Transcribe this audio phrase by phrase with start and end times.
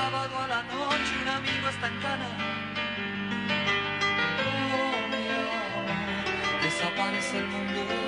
[0.00, 1.12] Sábado a la noche.
[1.22, 2.28] Un amigo está en cana.
[5.12, 7.99] Oh, desaparece el mundo.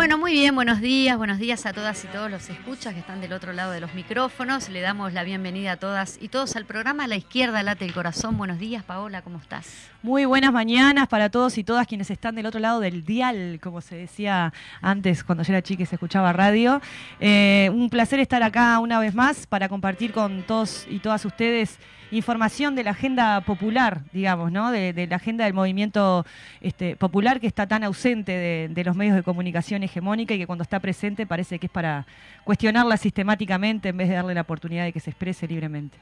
[0.00, 3.20] Bueno, muy bien, buenos días, buenos días a todas y todos los escuchas que están
[3.20, 4.70] del otro lado de los micrófonos.
[4.70, 8.38] Le damos la bienvenida a todas y todos al programa la izquierda late el corazón.
[8.38, 9.90] Buenos días, Paola, ¿cómo estás?
[10.02, 13.82] Muy buenas mañanas para todos y todas quienes están del otro lado del dial, como
[13.82, 16.80] se decía antes cuando yo era chica y se escuchaba radio.
[17.20, 21.78] Eh, un placer estar acá una vez más para compartir con todos y todas ustedes
[22.10, 24.70] información de la agenda popular, digamos, ¿no?
[24.70, 26.26] De, de la agenda del movimiento
[26.60, 30.46] este, popular que está tan ausente de, de los medios de comunicación hegemónica y que
[30.46, 32.06] cuando está presente parece que es para
[32.44, 35.98] cuestionarla sistemáticamente en vez de darle la oportunidad de que se exprese libremente.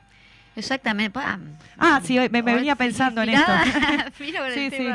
[0.56, 1.20] Exactamente.
[1.78, 3.52] Ah, sí, me, venía pensando en esto.
[4.54, 4.88] Sí, sí.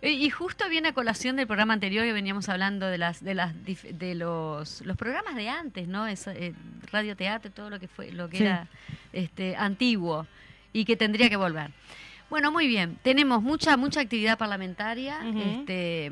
[0.00, 3.52] Y justo viene a colación del programa anterior que veníamos hablando de las de las
[3.64, 6.06] de los los programas de antes, ¿no?
[6.06, 6.54] Eso, eh,
[6.92, 8.44] radio teatro, todo lo que fue lo que Sí.
[8.44, 8.68] era
[9.12, 10.26] este antiguo
[10.72, 11.70] y que tendría que volver.
[12.30, 12.98] Bueno, muy bien.
[13.02, 15.18] Tenemos mucha mucha actividad parlamentaria.
[15.34, 16.10] Este,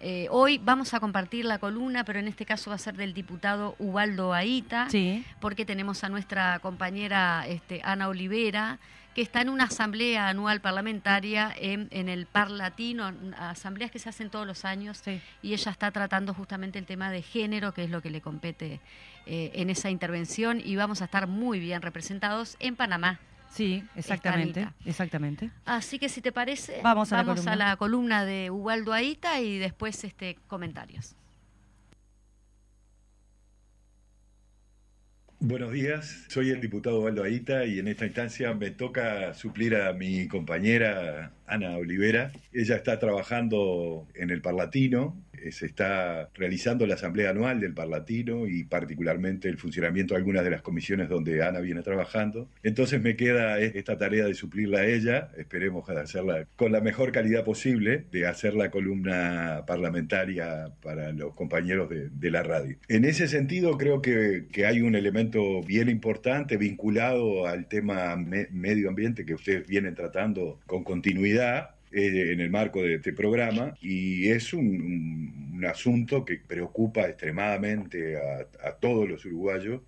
[0.00, 3.14] eh, hoy vamos a compartir la columna, pero en este caso va a ser del
[3.14, 5.24] diputado Ubaldo Aita Sí.
[5.40, 8.78] porque tenemos a nuestra compañera este, Ana Olivera,
[9.14, 14.28] que está en una asamblea anual parlamentaria en, en el Parlatino, asambleas que se hacen
[14.28, 15.22] todos los años, Sí.
[15.42, 18.78] y ella está tratando justamente el tema de género, que es lo que le compete
[19.24, 23.18] eh, en esa intervención, y vamos a estar muy bien representados en Panamá.
[23.56, 24.76] Sí, exactamente, Anita.
[24.84, 25.50] exactamente.
[25.64, 27.56] Así que si te parece, Vamos a la columna.
[27.56, 31.16] la columna de Ubaldo Aita y después este comentarios.
[35.38, 39.92] Buenos días, soy el diputado Valdo Aita y en esta instancia me toca suplir a
[39.94, 42.32] mi compañera Ana Olivera.
[42.52, 45.16] Ella está trabajando en el Parlatino,
[45.50, 50.50] se está realizando la asamblea anual del Parlatino y particularmente el funcionamiento de algunas de
[50.50, 52.48] las comisiones donde Ana viene trabajando.
[52.62, 57.44] Entonces me queda esta tarea de suplirla a ella, esperemos hacerla con la mejor calidad
[57.44, 62.76] posible, de hacer la columna parlamentaria para los compañeros de, la radio.
[62.88, 68.88] En ese sentido creo que, hay un elemento bien importante vinculado al tema me- medio
[68.88, 74.28] ambiente que ustedes vienen tratando con continuidad eh, en el marco de este programa y
[74.30, 78.16] es un, un- un asunto que preocupa extremadamente
[78.62, 79.80] a todos los uruguayos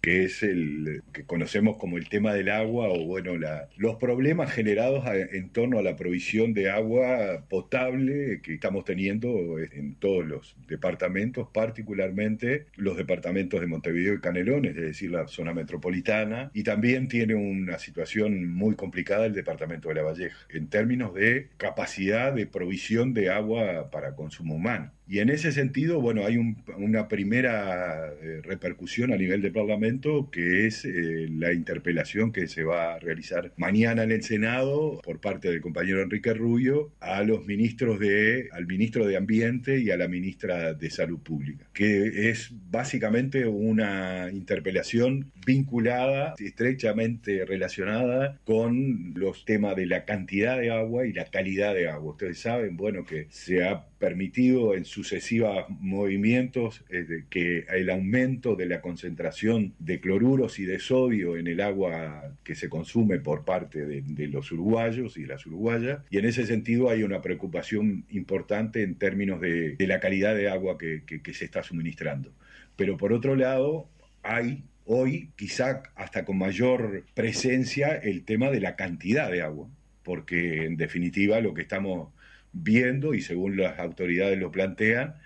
[0.00, 4.50] que es el que conocemos como el tema del agua o bueno la- los problemas
[4.52, 10.26] generados a- en torno a la provisión de agua potable que estamos teniendo en todos
[10.26, 16.62] los departamentos, particularmente los departamentos de Montevideo y Canelones, es decir, la zona metropolitana, y
[16.62, 22.32] también tiene una situación muy complicada el departamento de La Valleja, en términos de capacidad
[22.32, 24.92] de provisión de agua para consumo humano.
[25.10, 26.38] Y en ese sentido, bueno, hay
[26.76, 32.62] una primera eh, repercusión a nivel de Parlamento que es eh, la interpelación que se
[32.62, 37.44] va a realizar mañana en el Senado por parte del compañero Enrique Rubio a los
[37.44, 42.52] ministros de, al ministro de Ambiente y a la ministra de Salud Pública, que es
[42.70, 51.12] básicamente una interpelación vinculada, estrechamente relacionada con los temas de la cantidad de agua y
[51.12, 52.12] la calidad de agua.
[52.12, 58.64] Ustedes saben, bueno, que se ha permitido en sucesivos movimientos eh, que el aumento de
[58.64, 63.84] la concentración de cloruros y de sodio en el agua que se consume por parte
[63.84, 68.94] de, los uruguayos y las uruguayas, y en ese sentido hay una preocupación importante en
[68.94, 72.32] términos de, la calidad de agua que, que se está suministrando.
[72.76, 73.86] Pero por otro lado,
[74.22, 79.68] hay hoy quizá hasta con mayor presencia el tema de la cantidad de agua,
[80.02, 82.08] porque en definitiva lo que estamos
[82.52, 85.16] viendo, y según las autoridades lo plantean,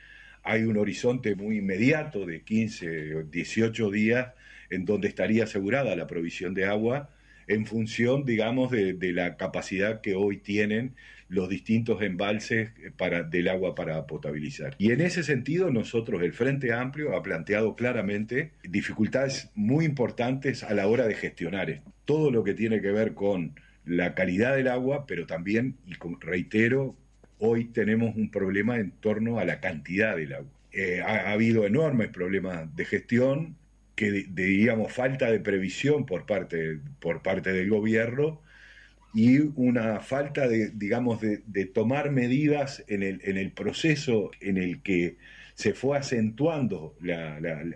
[0.43, 4.29] hay un horizonte muy inmediato de 15 o 18 días
[4.71, 7.11] en donde estaría asegurada la provisión de agua
[7.47, 10.95] en función, digamos, de, la capacidad que hoy tienen
[11.29, 12.71] los distintos embalses
[13.31, 14.75] del agua para potabilizar.
[14.79, 20.75] Y en ese sentido, nosotros, el Frente Amplio, ha planteado claramente dificultades muy importantes a
[20.75, 21.83] la hora de gestionar.
[22.05, 23.55] Todo lo que tiene que ver con
[23.85, 26.97] la calidad del agua, pero también, y reitero,
[27.45, 30.51] hoy tenemos un problema en torno a la cantidad del agua.
[30.73, 33.57] Eh, ha, habido enormes problemas de gestión,
[33.95, 38.41] que de, digamos falta de previsión por parte, por parte del gobierno
[39.15, 44.83] y una falta de, digamos, de, tomar medidas en el, en el, proceso en el
[44.83, 45.17] que
[45.55, 46.97] se fue acentuando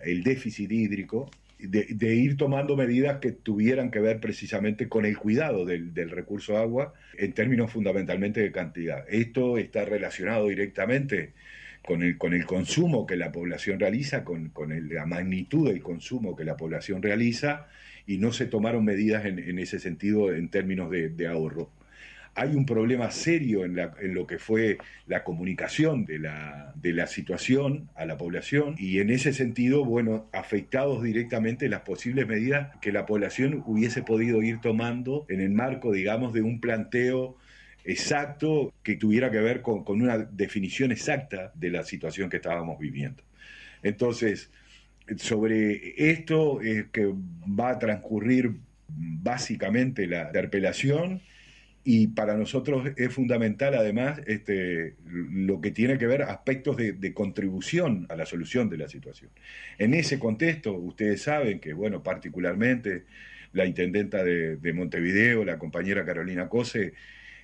[0.05, 5.65] el déficit hídrico de, ir tomando medidas que tuvieran que ver precisamente con el cuidado
[5.65, 9.05] del, recurso agua en términos fundamentalmente de cantidad.
[9.09, 11.33] Esto está relacionado directamente
[11.85, 14.53] con el, con el consumo que la población realiza, con,
[14.91, 17.67] la magnitud del consumo que la población realiza,
[18.07, 21.71] y no se tomaron medidas en, ese sentido en términos de ahorro
[22.39, 23.75] hay un problema serio en,
[24.15, 29.11] lo que fue la comunicación de la, de la situación a la población y en
[29.11, 35.27] ese sentido, bueno, afectados directamente las posibles medidas que la población hubiese podido ir tomando
[35.29, 37.37] en el marco, digamos, de un planteo
[37.85, 42.79] exacto que tuviera que ver con, con una definición exacta de la situación que estábamos
[42.79, 43.25] viviendo.
[43.83, 44.51] Entonces,
[45.17, 47.13] sobre esto es que
[47.59, 48.53] va a transcurrir
[48.89, 51.21] básicamente la interpelación
[51.85, 58.07] y para nosotros es fundamental además este, lo que tiene que ver aspectos de, contribución
[58.11, 59.31] a la solución de la situación.
[59.79, 63.05] En ese contexto, ustedes saben que, bueno, particularmente
[63.53, 66.93] la intendenta de, Montevideo, la compañera Carolina Cose,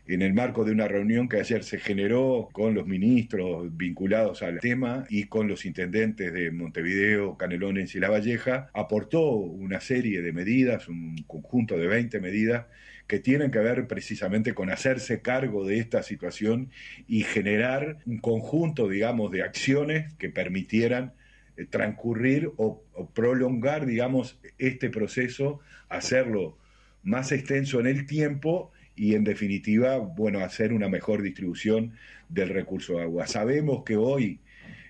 [0.06, 4.60] en el marco de una reunión que ayer se generó con los ministros vinculados al
[4.60, 10.32] tema y con los intendentes de Montevideo, Canelones y La Valleja, aportó una serie de
[10.34, 12.66] medidas, un conjunto de 20 medidas
[13.06, 16.70] que tienen que ver precisamente con hacerse cargo de esta situación
[17.06, 21.12] y generar un conjunto, digamos, de acciones que permitieran
[21.56, 22.82] eh, transcurrir o,
[23.14, 26.56] prolongar, digamos, este proceso, hacerlo
[27.02, 31.92] más extenso en el tiempo y en definitiva, bueno, hacer una mejor distribución
[32.28, 33.26] del recurso de agua.
[33.26, 34.40] Sabemos que hoy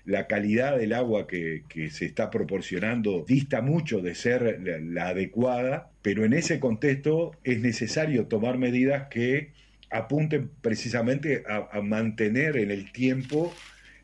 [0.05, 6.23] la calidad del agua que, se está proporcionando dista mucho de ser la, adecuada, pero
[6.23, 9.53] en ese contexto es necesario tomar medidas que
[9.89, 13.51] apunten precisamente a, mantener en el tiempo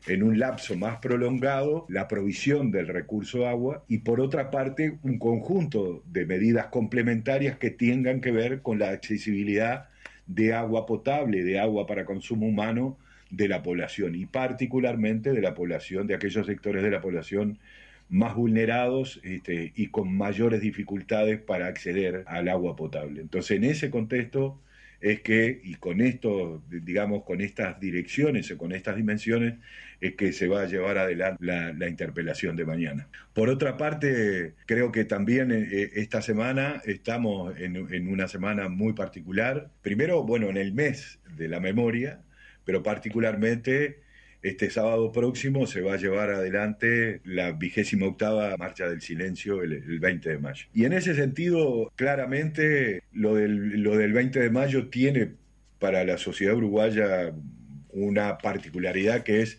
[0.08, 5.20] en un lapso más prolongado la provisión del recurso agua y por otra parte un
[5.20, 9.88] conjunto de medidas complementarias que tengan que ver con la accesibilidad
[10.26, 12.98] de agua potable, de agua para consumo humano
[13.30, 17.60] de la población y particularmente de la población, de aquellos sectores de la población
[18.12, 23.22] más vulnerados este, y con mayores dificultades para acceder al agua potable.
[23.22, 24.60] Entonces, en ese contexto
[25.00, 29.54] es que, y con esto, digamos, con estas direcciones o con estas dimensiones,
[30.02, 33.08] es que se va a llevar adelante la, interpelación de mañana.
[33.32, 39.70] Por otra parte, creo que también eh, esta semana estamos en una semana muy particular.
[39.80, 42.20] Primero, bueno, en el mes de la memoria,
[42.64, 44.02] pero particularmente
[44.42, 50.00] este sábado próximo se va a llevar adelante la vigésima octava Marcha del Silencio el,
[50.00, 50.66] 20 de mayo.
[50.74, 55.32] Y en ese sentido, claramente, lo del, lo del 20 de mayo tiene
[55.78, 57.32] para la sociedad uruguaya
[57.92, 59.58] una particularidad que es,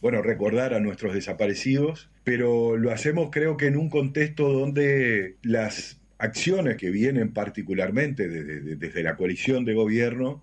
[0.00, 6.00] bueno, recordar a nuestros desaparecidos, pero lo hacemos creo que en un contexto donde las
[6.18, 10.42] acciones que vienen particularmente desde la coalición de gobierno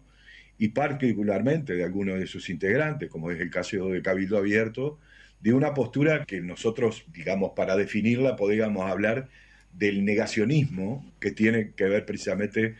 [0.61, 4.99] y particularmente de algunos de sus integrantes, como es el caso de Cabildo Abierto,
[5.39, 9.27] de una postura que nosotros, digamos, para definirla, podríamos hablar
[9.73, 12.75] del negacionismo, que tiene que ver precisamente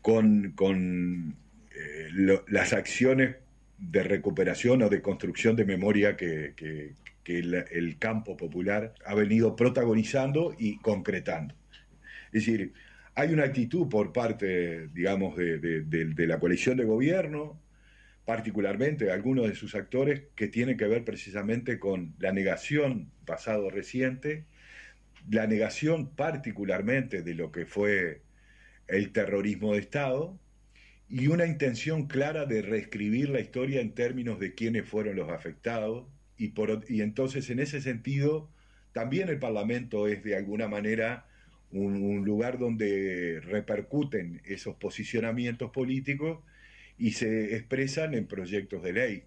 [0.00, 1.36] con,
[1.76, 2.08] eh,
[2.48, 3.36] las acciones
[3.78, 6.54] de recuperación o de construcción de memoria que,
[7.24, 11.54] el, campo popular ha venido protagonizando y concretando.
[12.32, 12.72] Es decir,
[13.14, 17.60] hay una actitud por parte, digamos, de, la coalición de gobierno,
[18.24, 23.68] particularmente de algunos de sus actores, que tiene que ver precisamente con la negación pasado
[23.70, 24.44] reciente,
[25.30, 28.22] la negación particularmente de lo que fue
[28.88, 30.38] el terrorismo de Estado
[31.08, 36.06] y una intención clara de reescribir la historia en términos de quiénes fueron los afectados
[36.38, 38.50] y, por, y entonces en ese sentido
[38.92, 41.26] también el Parlamento es de alguna manera
[41.72, 46.40] un, lugar donde repercuten esos posicionamientos políticos
[46.98, 49.22] y se expresan en proyectos de ley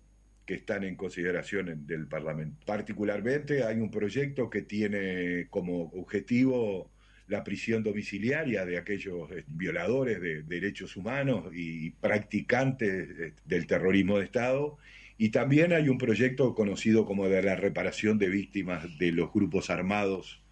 [0.46, 2.58] que están en consideración del Parlamento.
[2.66, 6.92] Particularmente hay un proyecto que tiene como objetivo
[7.28, 14.20] la prisión domiciliaria de aquellos eh, violadores de derechos humanos y practicantes eh, del terrorismo
[14.20, 14.78] de Estado.
[15.18, 19.72] Y también hay un proyecto conocido como de la reparación de víctimas de los grupos
[19.72, 20.45] armados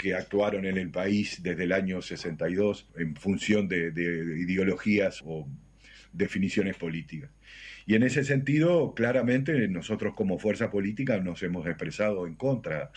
[0.00, 5.46] que actuaron en el país desde el año 62 en función de, de ideologías o
[6.12, 7.30] definiciones políticas.
[7.86, 12.92] Y en ese sentido, claramente nosotros como fuerza política nos hemos expresado en contra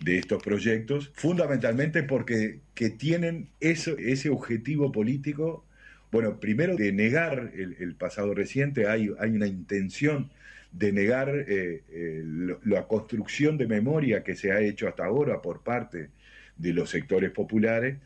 [0.00, 5.64] de estos proyectos, fundamentalmente porque que tienen eso, ese objetivo político,
[6.10, 10.30] bueno, primero de negar el, pasado reciente, hay, hay, una intención
[10.72, 12.22] de negar eh, eh,
[12.64, 16.10] la construcción de memoria que se ha hecho hasta ahora por parte
[16.58, 17.96] de los sectores populares,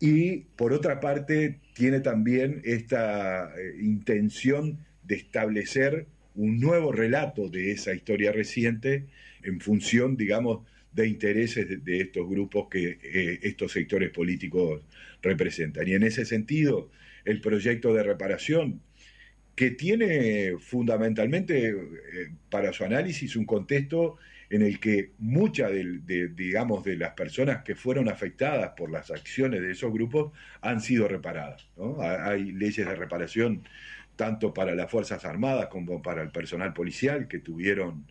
[0.00, 7.70] y por otra parte tiene también esta eh, intención de establecer un nuevo relato de
[7.70, 9.06] esa historia reciente
[9.44, 14.82] en función, digamos, de intereses de, estos grupos que eh, estos sectores políticos
[15.22, 15.86] representan.
[15.88, 16.90] Y en ese sentido,
[17.24, 18.80] el proyecto de reparación,
[19.54, 21.74] que tiene fundamentalmente eh,
[22.50, 24.16] para su análisis un contexto
[24.52, 29.62] en el que muchas de, digamos, de las personas que fueron afectadas por las acciones
[29.62, 30.30] de esos grupos
[30.60, 31.66] han sido reparadas.
[31.98, 33.62] Hay leyes de reparación
[34.14, 38.04] tanto para las Fuerzas Armadas como para el personal policial que tuvieron,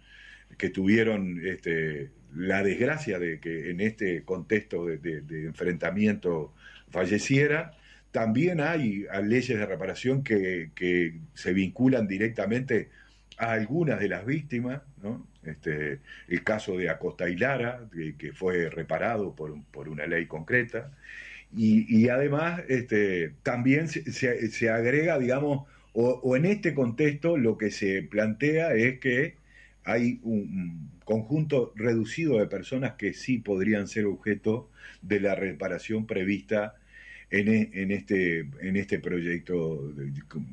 [0.58, 6.56] que tuvieron este, la desgracia de que en este contexto de, enfrentamiento
[6.90, 7.78] falleciera.
[8.10, 12.90] También hay leyes de reparación que, se vinculan directamente
[13.38, 14.82] a algunas de las víctimas,
[15.46, 20.92] este, el caso de Acosta y Lara, que, fue reparado por, una ley concreta,
[21.56, 28.74] y, además este, también se, agrega, digamos, o, en este contexto lo que se plantea
[28.74, 29.36] es que
[29.84, 34.70] hay un, conjunto reducido de personas que sí podrían ser objeto
[35.02, 36.76] de la reparación prevista
[37.30, 39.94] en, e, este, en este proyecto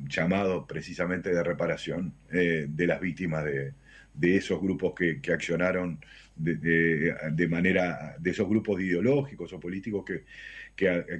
[0.09, 3.73] llamado precisamente de reparación eh, de las víctimas de,
[4.21, 5.99] esos grupos que, accionaron
[6.35, 10.23] de, manera, de esos grupos ideológicos o políticos que,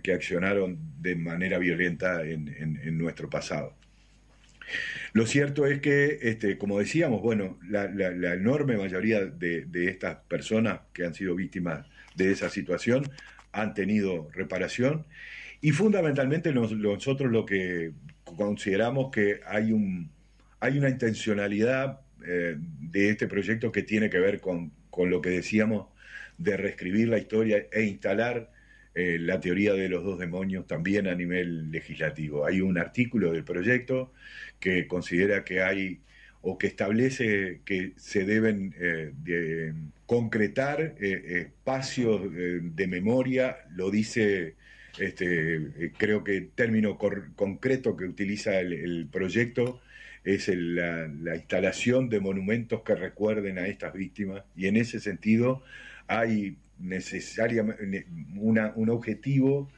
[0.01, 3.79] que, accionaron de manera violenta en nuestro pasado.
[5.13, 7.85] Lo cierto es que, este, como decíamos, bueno, la,
[8.33, 13.09] enorme mayoría de, estas personas que han sido víctimas de esa situación
[13.51, 15.05] han tenido reparación
[15.61, 17.93] y fundamentalmente nosotros lo que
[18.23, 20.11] consideramos que hay, un,
[20.59, 25.29] hay una intencionalidad eh, de este proyecto que tiene que ver con, con lo que
[25.29, 25.87] decíamos
[26.37, 28.51] de reescribir la historia e instalar
[28.95, 32.45] eh, la teoría de los dos demonios también a nivel legislativo.
[32.45, 34.13] Hay un artículo del proyecto
[34.59, 35.99] que considera que hay
[36.41, 39.73] o que establece que se deben eh,
[40.05, 44.55] concretar espacios de memoria, lo dice,
[44.97, 49.81] este, creo que el término concreto que utiliza el, proyecto
[50.33, 54.43] es la, la, instalación de monumentos que recuerden a estas víctimas.
[54.55, 55.63] Y en ese sentido
[56.07, 58.05] hay necesariamente
[58.35, 59.69] un objetivo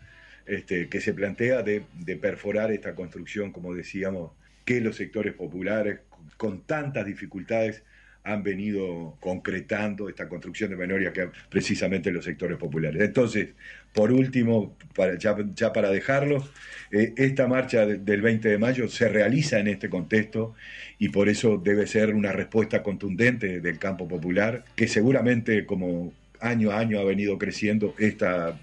[0.46, 1.84] este, que se plantea de,
[2.22, 4.31] perforar esta construcción, como decíamos,
[4.65, 6.00] que los sectores populares
[6.38, 7.84] con tantas dificultades
[8.24, 13.01] han venido concretando esta construcción de memoria que precisamente los sectores populares.
[13.01, 13.50] Entonces,
[13.94, 16.48] por último, para, ya, para dejarlo,
[16.92, 20.54] eh, esta marcha del 20 de mayo se realiza en este contexto
[21.00, 26.72] y por eso debe ser una respuesta contundente del campo popular, que seguramente, como año
[26.72, 27.96] a año ha venido creciendo.
[27.98, 28.60] Esta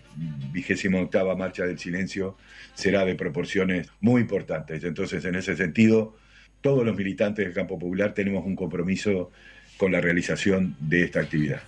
[0.52, 2.36] vigésima octava marcha del silencio
[2.74, 4.84] será de proporciones muy importantes.
[4.84, 6.16] Entonces, en ese sentido,
[6.60, 9.30] todos los militantes del campo popular tenemos un compromiso
[9.76, 11.60] con la realización de esta actividad.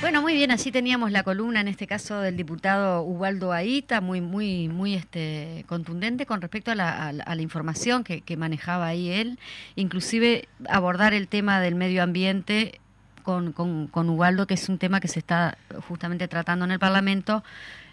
[0.00, 4.22] Bueno, muy bien, así teníamos la columna en este caso del diputado Ubaldo Aita, muy,
[4.22, 9.38] muy, muy este, contundente con respecto a la, información que, manejaba ahí él,
[9.76, 12.80] inclusive abordar el tema del medio ambiente
[13.22, 16.78] con, con, con Ubaldo, que es un tema que se está justamente tratando en el
[16.78, 17.44] Parlamento.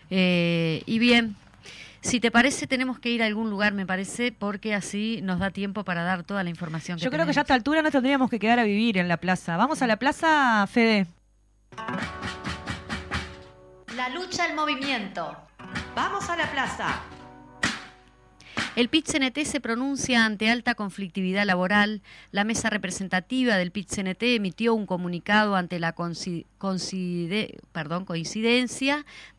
[0.09, 1.36] Eh, y bien,
[2.01, 5.51] si te parece, tenemos que ir a algún lugar, me parece, porque así nos da
[5.51, 7.91] tiempo para dar toda la información que Yo creo que ya a esta altura no
[7.91, 9.57] tendríamos que quedar a vivir en la plaza.
[9.57, 11.07] Vamos a la plaza, Fede.
[13.95, 15.35] La lucha al movimiento.
[15.95, 17.01] Vamos a la plaza.
[18.77, 22.03] El PIT-CNT se pronuncia ante alta conflictividad laboral.
[22.29, 26.46] La mesa representativa del PIT-CNT emitió un comunicado ante la coincidencia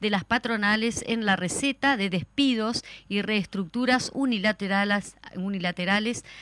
[0.01, 5.15] de las patronales en la receta de despidos y reestructuras unilaterales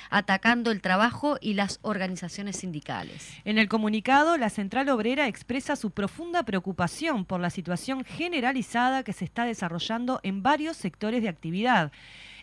[0.09, 3.31] atacando el trabajo y las organizaciones sindicales.
[3.45, 9.13] En el comunicado, la Central Obrera expresa su profunda preocupación por la situación generalizada que
[9.13, 11.93] se está desarrollando en varios sectores de actividad.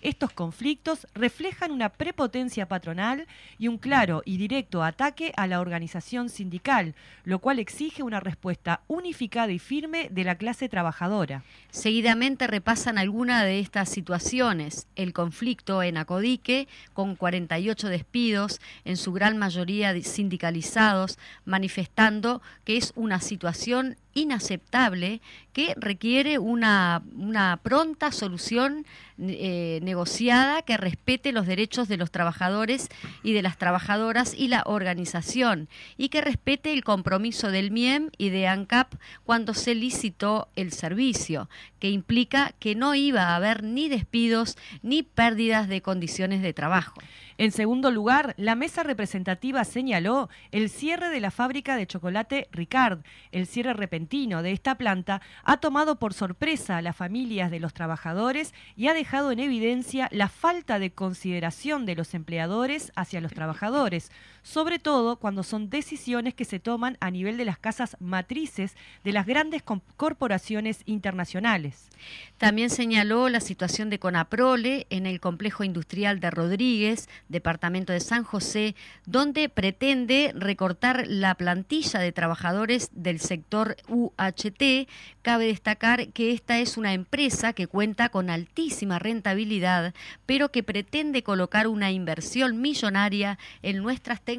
[0.03, 3.25] Estos conflictos reflejan una prepotencia patronal
[3.57, 6.93] y un claro y directo ataque a la organización sindical,
[7.23, 11.43] lo cual exige una respuesta unificada y firme de la clase trabajadora.
[11.69, 14.87] Seguidamente repasan algunas de estas situaciones.
[14.97, 22.91] El conflicto en Acodique, con 48 despidos, en su gran mayoría sindicalizados, manifestando que es
[22.97, 25.21] una situación inaceptable
[25.53, 28.85] que requiere una, una pronta solución
[29.19, 32.89] eh, negociada que respete los derechos de los trabajadores
[33.21, 38.29] y de las trabajadoras y la organización y que respete el compromiso del MIEM y
[38.29, 43.87] de ANCAP cuando se licitó el servicio, que implica que no iba a haber ni
[43.87, 46.95] despidos ni pérdidas de condiciones de trabajo.
[47.37, 52.99] En segundo lugar, la mesa representativa señaló el cierre de la fábrica de chocolate Ricard.
[53.31, 57.73] El cierre repentino de esta planta ha tomado por sorpresa a las familias de los
[57.73, 63.33] trabajadores y ha dejado en evidencia la falta de consideración de los empleadores hacia los
[63.33, 64.11] trabajadores,
[64.43, 69.13] sobre todo cuando son decisiones que se toman a nivel de las casas matrices de
[69.13, 69.63] las grandes
[69.97, 71.89] corporaciones internacionales.
[72.37, 78.23] También señaló la situación de Conaprole en el complejo industrial de Rodríguez, departamento de San
[78.23, 78.75] José,
[79.05, 84.89] donde pretende recortar la plantilla de trabajadores del sector UHT.
[85.21, 89.93] Cabe destacar que esta es una empresa que cuenta con altísima rentabilidad,
[90.25, 94.32] pero que pretende colocar una inversión millonaria en nuestras tecnologías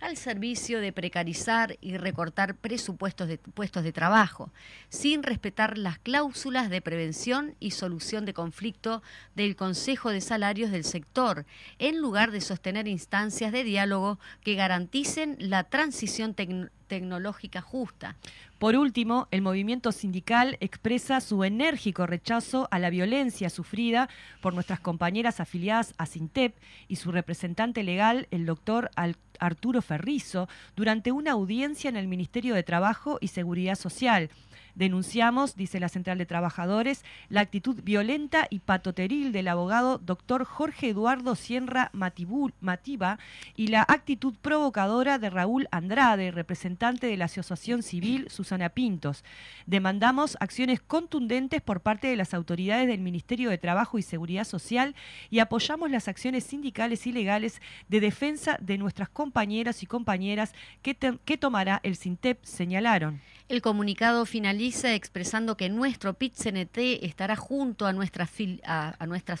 [0.00, 4.52] al servicio de precarizar y recortar presupuestos de puestos de trabajo,
[4.88, 9.02] sin respetar las cláusulas de prevención y solución de conflicto
[9.34, 11.46] del Consejo de Salarios del sector,
[11.78, 18.16] en lugar de sostener instancias de diálogo que garanticen la transición tecno- tecnológica justa.
[18.58, 24.10] Por último, el movimiento sindical expresa su enérgico rechazo a la violencia sufrida
[24.42, 26.54] por nuestras compañeras afiliadas a Sintep
[26.88, 28.90] y su representante legal, el doctor
[29.38, 34.28] Arturo Ferrizo, durante una audiencia en el Ministerio de Trabajo y Seguridad Social.
[34.74, 40.90] Denunciamos, dice la Central de Trabajadores, la actitud violenta y patoteril del abogado doctor Jorge
[40.90, 43.18] Eduardo Sierra Matiba
[43.56, 49.24] y la actitud provocadora de Raúl Andrade, representante de la Asociación Civil Susana Pintos.
[49.66, 54.94] Demandamos acciones contundentes por parte de las autoridades del Ministerio de Trabajo y Seguridad Social
[55.30, 60.96] y apoyamos las acciones sindicales y legales de defensa de nuestras compañeras y compañeras que,
[61.24, 63.20] que tomará el SINTEP, señalaron.
[63.52, 68.30] El comunicado finaliza expresando que nuestro PIT-CNT estará junto a nuestras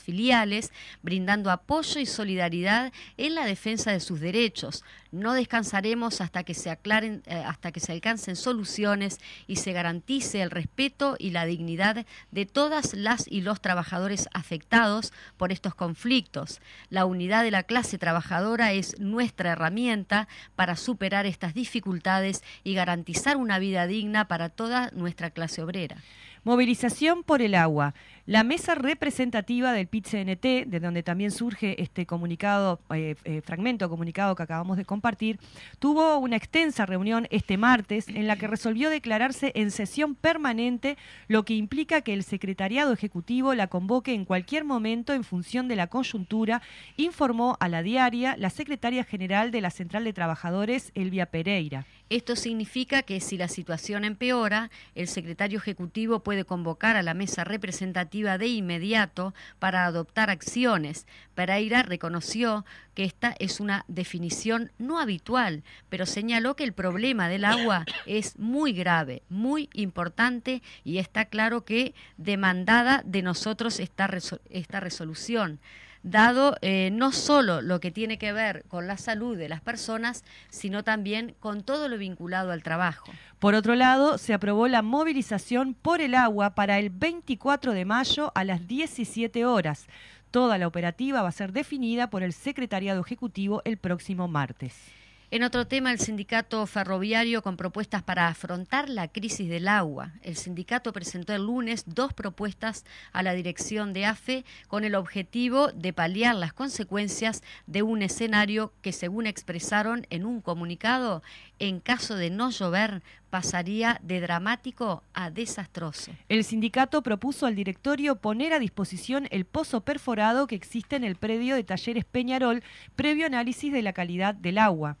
[0.02, 0.70] filiales,
[1.00, 4.84] brindando apoyo y solidaridad en la defensa de sus derechos.
[5.12, 10.42] No descansaremos hasta que se aclaren, eh, hasta que se alcancen soluciones y se garantice
[10.42, 16.60] el respeto y la dignidad de todas las y los trabajadores afectados por estos conflictos.
[16.90, 23.38] La unidad de la clase trabajadora es nuestra herramienta para superar estas dificultades y garantizar
[23.38, 25.96] una vida digna para toda nuestra clase obrera.
[26.44, 27.94] Movilización por el agua.
[28.24, 34.36] La mesa representativa del PIT-CNT, de donde también surge este comunicado, eh, eh, fragmento comunicado
[34.36, 35.40] que acabamos de compartir,
[35.80, 41.44] tuvo una extensa reunión este martes en la que resolvió declararse en sesión permanente, lo
[41.44, 45.88] que implica que el secretariado ejecutivo la convoque en cualquier momento en función de la
[45.88, 46.62] coyuntura,
[46.96, 51.86] informó a la diaria la secretaria general de la Central de Trabajadores, Elvia Pereira.
[52.08, 57.42] Esto significa que si la situación empeora, el secretario ejecutivo puede convocar a la mesa
[57.42, 61.06] representativa de inmediato para adoptar acciones.
[61.34, 67.46] Pereira reconoció que esta es una definición no habitual, pero señaló que el problema del
[67.46, 74.10] agua es muy grave, muy importante y está claro que demandada de nosotros esta,
[74.50, 75.58] esta resolución
[76.02, 80.24] dado eh, no solo lo que tiene que ver con la salud de las personas,
[80.50, 83.10] sino también con todo lo vinculado al trabajo.
[83.38, 88.32] Por otro lado, se aprobó la movilización por el agua para el 24 de mayo
[88.34, 89.86] a las 17 horas.
[90.30, 95.01] Toda la operativa va a ser definida por el Secretariado Ejecutivo el próximo martes.
[95.32, 100.12] En otro tema, el sindicato ferroviario con propuestas para afrontar la crisis del agua.
[100.20, 105.68] El sindicato presentó el lunes dos propuestas a la dirección de AFE con el objetivo
[105.68, 111.22] de paliar las consecuencias de un escenario que, según expresaron en un comunicado,
[111.58, 116.12] en caso de no llover, pasaría de dramático a desastroso.
[116.28, 121.16] El sindicato propuso al directorio poner a disposición el pozo perforado que existe en el
[121.16, 122.62] predio de Talleres Peñarol
[122.96, 124.98] previo análisis de la calidad del agua.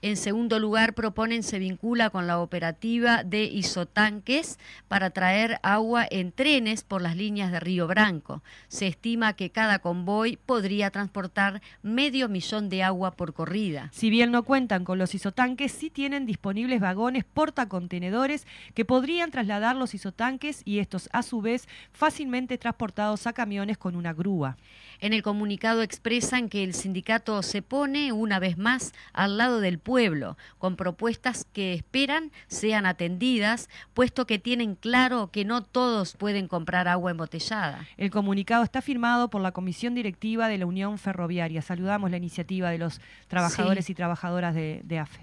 [0.00, 6.30] En segundo lugar, proponen se vincula con la operativa de isotanques para traer agua en
[6.30, 8.42] trenes por las líneas de Río Branco.
[8.68, 13.90] Se estima que cada convoy podría transportar medio millón de agua por corrida.
[13.92, 19.74] Si bien no cuentan con los isotanques, sí tienen disponibles vagones portacontenedores que podrían trasladar
[19.74, 24.56] los isotanques y estos a su vez fácilmente transportados a camiones con una grúa.
[25.00, 29.78] En el comunicado expresan que el sindicato se pone una vez más al lado del
[29.88, 36.46] pueblo, con propuestas que esperan sean atendidas, puesto que tienen claro que no todos pueden
[36.46, 37.86] comprar agua embotellada.
[37.96, 41.62] El comunicado está firmado por la Comisión Directiva de la Unión Ferroviaria.
[41.62, 45.20] Saludamos la iniciativa de los trabajadores y trabajadoras de, AFE.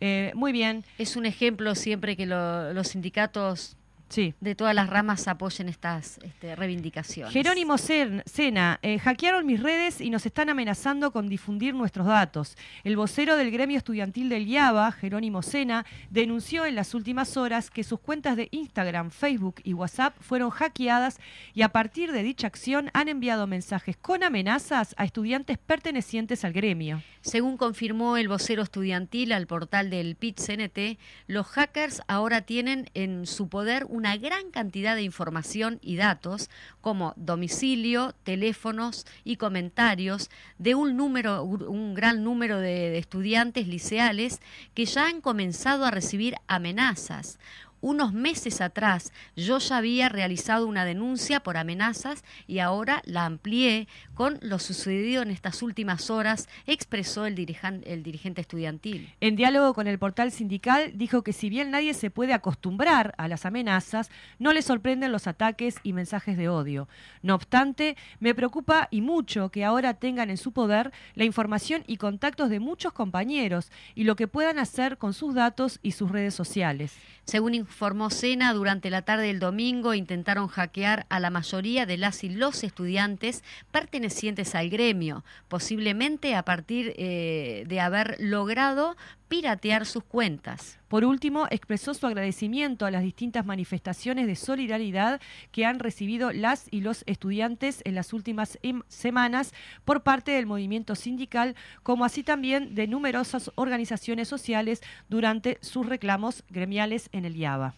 [0.00, 0.84] Eh, muy bien.
[0.98, 3.77] Es un ejemplo siempre que los sindicatos
[4.08, 4.34] sí.
[4.40, 7.32] de todas las ramas apoyen estas este, reivindicaciones.
[7.32, 12.56] Jerónimo Sena, eh, hackearon mis redes y nos están amenazando con difundir nuestros datos.
[12.84, 17.84] El vocero del gremio estudiantil del IABA, Jerónimo Sena, denunció en las últimas horas que
[17.84, 21.18] sus cuentas de Instagram, Facebook y WhatsApp fueron hackeadas
[21.54, 26.52] y a partir de dicha acción han enviado mensajes con amenazas a estudiantes pertenecientes al
[26.52, 27.02] gremio.
[27.20, 33.48] Según confirmó el vocero estudiantil al portal del PIT-CNT, los hackers ahora tienen en su
[33.48, 40.96] poder una gran cantidad de información y datos como domicilio, teléfonos y comentarios de un
[40.96, 44.40] número, un gran número de, de estudiantes liceales
[44.74, 47.40] que ya han comenzado a recibir amenazas
[47.80, 53.88] unos meses atrás yo ya había realizado una denuncia por amenazas y ahora la amplié
[54.14, 57.38] con lo sucedido en estas últimas horas, expresó el,
[57.84, 59.12] el dirigente estudiantil.
[59.20, 63.28] En diálogo con el portal sindical dijo que si bien nadie se puede acostumbrar a
[63.28, 66.88] las amenazas, no le sorprenden los ataques y mensajes de odio.
[67.22, 71.96] No obstante, me preocupa y mucho que ahora tengan en su poder la información y
[71.96, 76.34] contactos de muchos compañeros y lo que puedan hacer con sus datos y sus redes
[76.34, 76.96] sociales.
[77.24, 82.24] Según informó Sena, durante la tarde del domingo intentaron hackear a la mayoría de las
[82.24, 88.96] y los estudiantes pertenecientes al gremio, posiblemente a partir eh, de haber logrado
[89.28, 90.78] piratear sus cuentas.
[90.88, 95.20] Por último, expresó su agradecimiento a las distintas manifestaciones de solidaridad
[95.52, 99.52] que han recibido las y los estudiantes en las últimas em, semanas
[99.84, 106.42] por parte del movimiento sindical, como así también de numerosas organizaciones sociales durante sus reclamos
[106.48, 107.74] gremiales en el IABA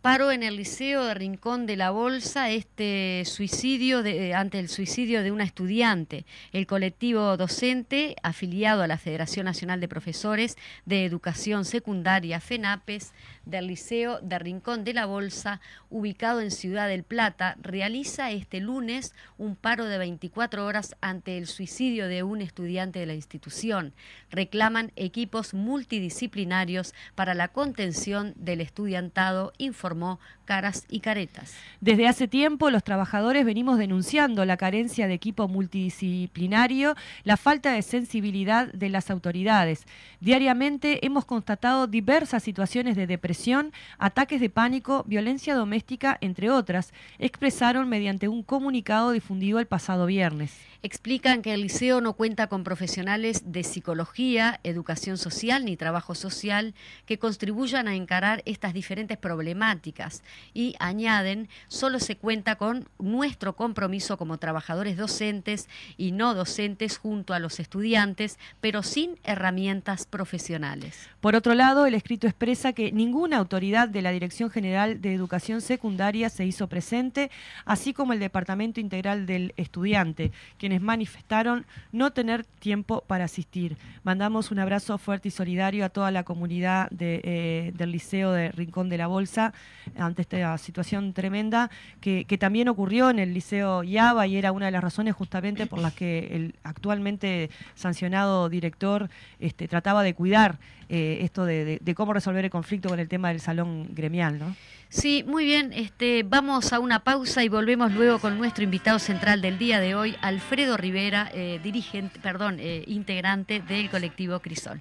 [0.00, 5.22] paro en el liceo de Rincón de la Bolsa este suicidio de, ante el suicidio
[5.22, 6.24] de una estudiante.
[6.52, 13.12] El colectivo docente afiliado a la Federación Nacional de Profesores de Educación Secundaria FENAPES
[13.44, 19.14] del Liceo de Rincón de la Bolsa, ubicado en Ciudad del Plata, realiza este lunes
[19.38, 23.92] un paro de 24 horas ante el suicidio de un estudiante de la institución.
[24.30, 31.54] Reclaman equipos multidisciplinarios para la contención del estudiantado informó Caras y Caretas.
[31.80, 37.82] Desde hace tiempo los trabajadores venimos denunciando la carencia de equipo multidisciplinario, la falta de
[37.82, 39.86] sensibilidad de las autoridades.
[40.18, 47.88] Diariamente hemos constatado diversas situaciones de depresión, ataques de pánico, violencia doméstica, entre otras, expresaron
[47.88, 50.52] mediante un comunicado difundido el pasado viernes.
[50.82, 56.74] Explican que el liceo no cuenta con profesionales de psicología, educación social ni trabajo social
[57.04, 60.22] que contribuyan a encarar estas diferentes problemáticas
[60.54, 67.34] y añaden, solo se cuenta con nuestro compromiso como trabajadores docentes y no docentes junto
[67.34, 71.10] a los estudiantes, pero sin herramientas profesionales.
[71.20, 75.60] Por otro lado, el escrito expresa que ninguna autoridad de la Dirección General de Educación
[75.60, 77.30] Secundaria se hizo presente,
[77.66, 80.32] así como el Departamento Integral del Estudiante,
[80.78, 83.76] manifestaron no tener tiempo para asistir.
[84.04, 88.88] Mandamos un abrazo fuerte y solidario a toda la comunidad eh, del Liceo de Rincón
[88.88, 89.52] de la Bolsa
[89.98, 94.66] ante esta situación tremenda que, que también ocurrió en el Liceo Yaba y era una
[94.66, 100.58] de las razones justamente por las que el actualmente sancionado director este, trataba de cuidar
[100.90, 104.38] eh, esto de, de- de cómo resolver el conflicto con el tema del salón gremial,
[104.38, 104.54] ¿no?
[104.88, 105.72] Sí, muy bien.
[105.72, 109.94] Este, vamos a una pausa y volvemos luego con nuestro invitado central del día de
[109.94, 114.80] hoy, Alfredo Rivera, eh, dirigente, perdón, eh, integrante del colectivo Crisol.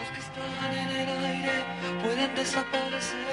[0.00, 1.52] Los que están en el aire
[2.02, 3.25] pueden desaparecer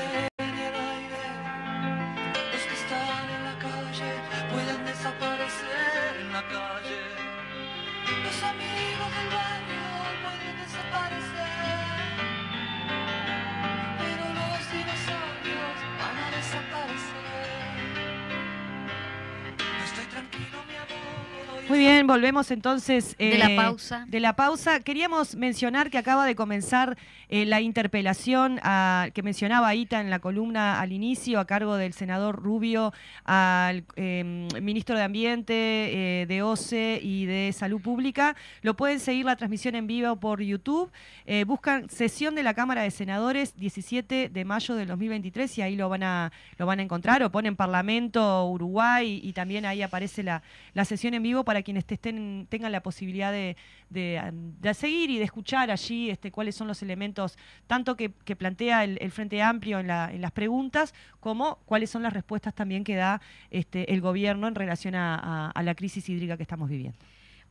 [21.73, 24.05] Muy bien, volvemos entonces De la pausa.
[24.07, 24.81] De la pausa.
[24.81, 26.99] Queríamos mencionar que acaba de comenzar
[27.33, 28.59] eh, la interpelación
[29.11, 32.93] que mencionaba Aita en la columna al inicio a cargo del senador Rubio
[33.25, 35.53] al eh, ministro de Ambiente,
[36.21, 38.35] eh, de OCE y de Salud Pública.
[38.61, 40.91] Lo pueden seguir la transmisión en vivo por YouTube.
[41.25, 45.75] Eh, buscan sesión de la Cámara de Senadores 17 de mayo del 2023 y ahí
[45.75, 50.21] lo van a, lo van a encontrar o ponen Parlamento Uruguay y, también ahí aparece
[50.21, 50.43] la,
[50.75, 53.57] la sesión en vivo para quienes estén, tengan la posibilidad de,
[53.93, 59.11] de, seguir y de escuchar allí este, cuáles son los elementos, tanto que, plantea el,
[59.11, 63.21] Frente Amplio en, la- en las preguntas, como cuáles son las respuestas también que da
[63.51, 66.97] este, el gobierno en relación a, a- a la crisis hídrica que estamos viviendo.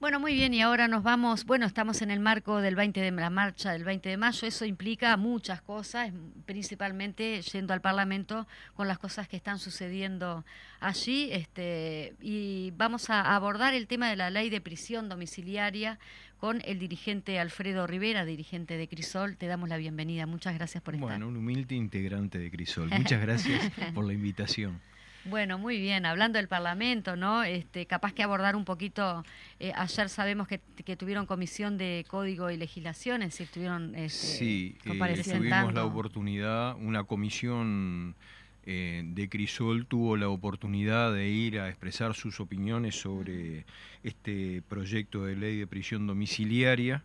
[0.00, 3.12] Bueno, muy bien, y ahora nos vamos, bueno, estamos en el marco del 20 de
[3.12, 6.11] la marcha del 20 de mayo, eso implica muchas cosas,
[6.44, 10.44] principalmente yendo al Parlamento con las cosas que están sucediendo
[10.81, 16.00] allí, este, y vamos a abordar el tema de la ley de prisión domiciliaria
[16.42, 19.37] con el dirigente Alfredo Rivera, dirigente de Crisol.
[19.37, 20.26] Te damos la bienvenida.
[20.26, 21.09] Muchas gracias por estar.
[21.09, 22.90] Bueno, un humilde integrante de Crisol.
[22.98, 24.81] Muchas gracias por la invitación.
[25.24, 26.05] Bueno, muy bien.
[26.05, 27.44] Hablando del Parlamento, ¿no?
[27.44, 29.24] Este, capaz que abordar un poquito.
[29.61, 33.94] eh, ayer sabemos que, que tuvieron comisión de código y legislación, es decir, estuvieron.
[33.94, 38.16] este, Sí, eh, tuvimos la oportunidad, una comisión
[38.64, 43.64] eh, de Crisol tuvo la oportunidad de ir a expresar sus opiniones sobre
[44.05, 47.03] este proyecto de ley de prisión domiciliaria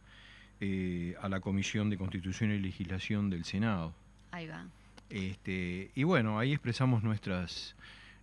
[0.62, 3.94] eh, a la Comisión de Constitución y Legislación del Senado.
[4.32, 4.66] Ahí va.
[5.10, 7.76] Este, y bueno, ahí expresamos nuestras,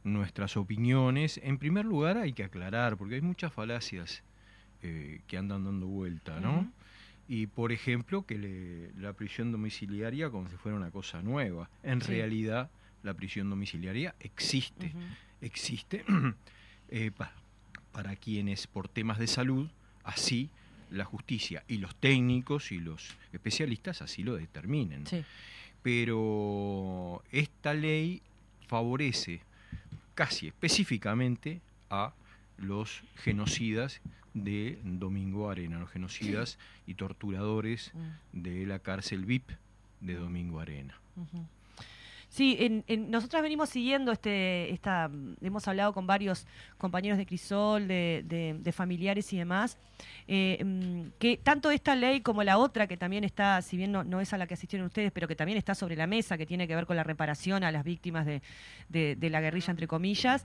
[0.04, 1.40] nuestras opiniones.
[1.42, 4.22] En primer lugar hay que aclarar, porque hay muchas falacias
[4.82, 6.70] eh, que andan dando vuelta, ¿no?
[7.26, 11.70] Y por ejemplo, que le- la prisión domiciliaria como si fuera una cosa nueva.
[11.82, 12.08] En Sí.
[12.08, 12.68] realidad,
[13.04, 14.92] la prisión domiciliaria existe.
[15.40, 16.04] Existe
[16.90, 17.32] eh, pa-
[17.92, 19.68] para quienes por temas de salud,
[20.02, 20.50] así
[20.90, 25.24] la justicia y los técnicos y los especialistas así lo determinen Sí.
[25.82, 28.20] pero esta ley
[28.68, 29.40] favorece
[30.14, 32.12] casi específicamente a
[32.58, 34.00] los genocidas
[34.34, 38.42] de Domingo Arena, los genocidas y torturadores Mm.
[38.42, 39.50] de la cárcel VIP
[40.00, 40.94] de Domingo Arena.
[41.16, 41.46] Ujú.
[42.34, 45.08] Sí, en, en- nosotras venimos siguiendo este, esta,
[45.40, 49.78] hemos hablado con varios compañeros de Crisol, de, de- de familiares y demás,
[50.26, 54.02] eh, mm, que tanto esta ley como la otra, que también está, si bien no,
[54.02, 56.44] no es a la que asistieron ustedes, pero que también está sobre la mesa, que
[56.44, 58.42] tiene que ver con la reparación a las víctimas de,
[59.30, 60.44] la guerrilla, entre comillas,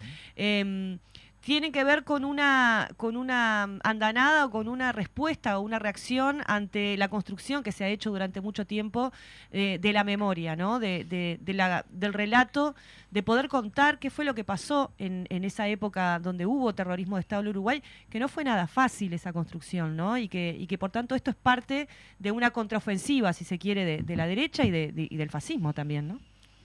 [1.42, 6.42] tienen que ver con una, con una andanada o con una respuesta o una reacción
[6.48, 9.12] ante la construcción que se ha hecho durante mucho tiempo
[9.52, 10.80] eh, de la memoria, ¿no?
[10.80, 12.76] De, de- de la- del relato,
[13.12, 17.16] de poder contar qué fue lo que pasó en, en esa época donde hubo terrorismo
[17.16, 20.18] de Estado en Uruguay, que no fue nada fácil esa construcción, ¿no?
[20.18, 21.88] Y que, y que por tanto esto es parte
[22.20, 24.70] de una contraofensiva, si se quiere, de, la derecha y,
[25.10, 26.20] y del fascismo también, ¿no?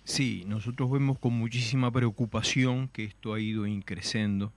[0.04, 4.52] Sí, nosotros vemos con muchísima preocupación que esto ha ido increciendo,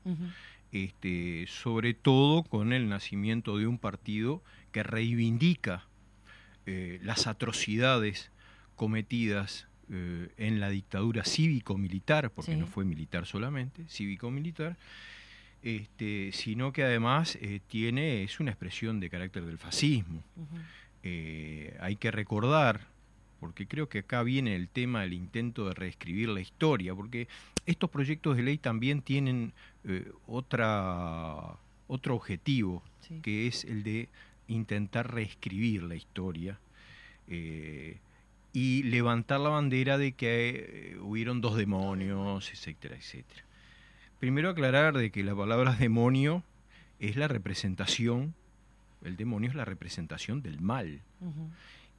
[0.73, 5.86] este, sobre todo con el nacimiento de un partido que reivindica
[6.65, 8.29] eh, las atrocidades
[8.75, 12.57] cometidas eh, en la dictadura cívico-militar, porque Sí.
[12.57, 14.75] no fue militar solamente, cívico-militar,
[15.63, 20.23] este, sino que además eh, tiene, es una expresión de carácter del fascismo.
[21.79, 22.81] Hay que recordar
[23.39, 27.28] porque creo que acá viene el tema del intento de reescribir la historia, porque
[27.65, 31.56] estos proyectos de ley también tienen eh, otra,
[31.88, 33.19] otro objetivo, Sí.
[33.21, 34.10] que es el de
[34.50, 36.60] intentar reescribir la historia
[37.30, 37.97] eh,
[38.54, 43.43] y levantar la bandera de que eh, hubieron dos demonios, etcétera, etcétera.
[44.19, 46.43] Primero aclarar de que la palabra demonio
[47.00, 48.34] es la representación,
[49.04, 51.02] el demonio es la representación del mal.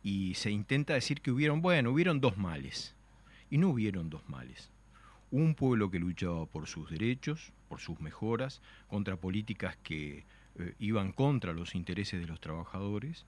[0.03, 2.95] Y se intenta decir que hubieron, bueno, hubieron dos males.
[3.51, 4.71] Y no hubieron dos males.
[5.31, 10.25] Un pueblo que luchaba por sus derechos, por sus mejoras, contra políticas que
[10.59, 13.27] eh, iban contra los intereses de los trabajadores,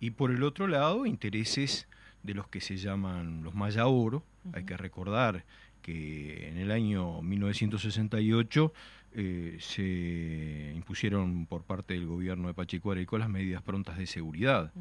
[0.00, 1.88] y por el otro lado, intereses
[2.22, 4.22] de los que se llaman los Maya Oro.
[4.52, 5.44] Hay que recordar
[5.80, 8.72] que en el año 1968
[9.12, 14.72] eh, se impusieron por parte del gobierno de Pacheco Areco las medidas prontas de seguridad.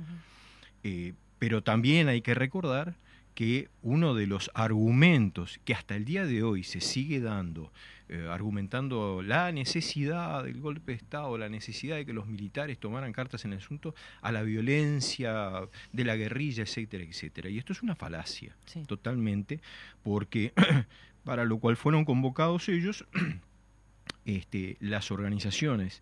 [0.84, 1.14] Eh,
[1.46, 2.96] pero también hay que recordar
[3.36, 7.72] que uno de los argumentos que hasta el día de hoy se sigue dando,
[8.10, 13.14] eh, argumentando la necesidad del golpe de Estado, la necesidad de que los militares tomaran
[13.14, 17.48] cartas en el asunto, a la violencia de la guerrilla, etcétera, etcétera.
[17.48, 18.82] Y esto es una falacia, Sí.
[18.88, 19.60] totalmente,
[20.02, 20.52] porque
[21.24, 23.06] para lo cual fueron convocados ellos,
[24.26, 26.02] este, las organizaciones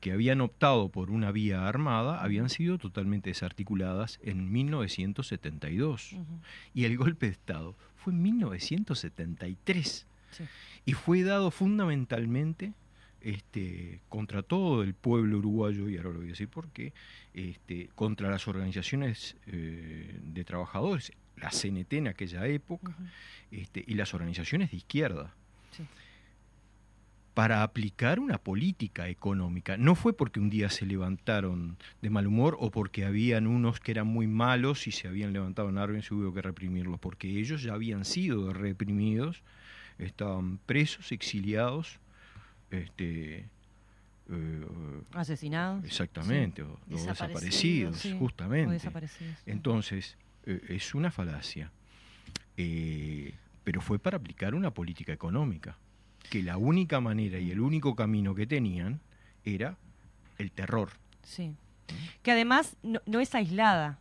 [0.00, 6.40] que habían optado por una vía armada habían sido totalmente desarticuladas en 1972 Ujú.
[6.74, 10.44] y el golpe de Estado fue en 1973 Sí.
[10.84, 12.72] y fue dado fundamentalmente
[13.20, 16.92] este, contra todo el pueblo uruguayo, y ahora lo voy a decir por qué,
[17.34, 22.96] este, contra las organizaciones eh, de trabajadores, la CNT en aquella época,
[23.50, 25.34] este, y las organizaciones de izquierda
[25.72, 25.82] Sí.
[27.34, 29.76] Para aplicar una política económica.
[29.76, 33.92] No fue porque un día se levantaron de mal humor o porque habían unos que
[33.92, 37.62] eran muy malos y se habían levantado en armas y hubo que reprimirlos, porque ellos
[37.62, 39.42] ya habían sido reprimidos,
[39.98, 41.98] estaban presos, exiliados,
[42.70, 43.46] este,
[44.28, 44.66] eh,
[45.12, 45.84] Asesinados.
[45.84, 48.72] exactamente, o- o Desaparecidos, o justamente.
[48.72, 49.38] desaparecidos.
[49.44, 49.50] sí.
[49.50, 50.16] Entonces,
[50.46, 51.70] eh, es una falacia.
[52.56, 53.32] Eh,
[53.64, 55.76] pero fue para aplicar una política económica,
[56.28, 59.00] que la única manera y el único camino que tenían
[59.44, 59.76] era
[60.38, 60.90] el terror.
[61.22, 61.54] Sí.
[62.22, 63.98] Que además no, no es aislada,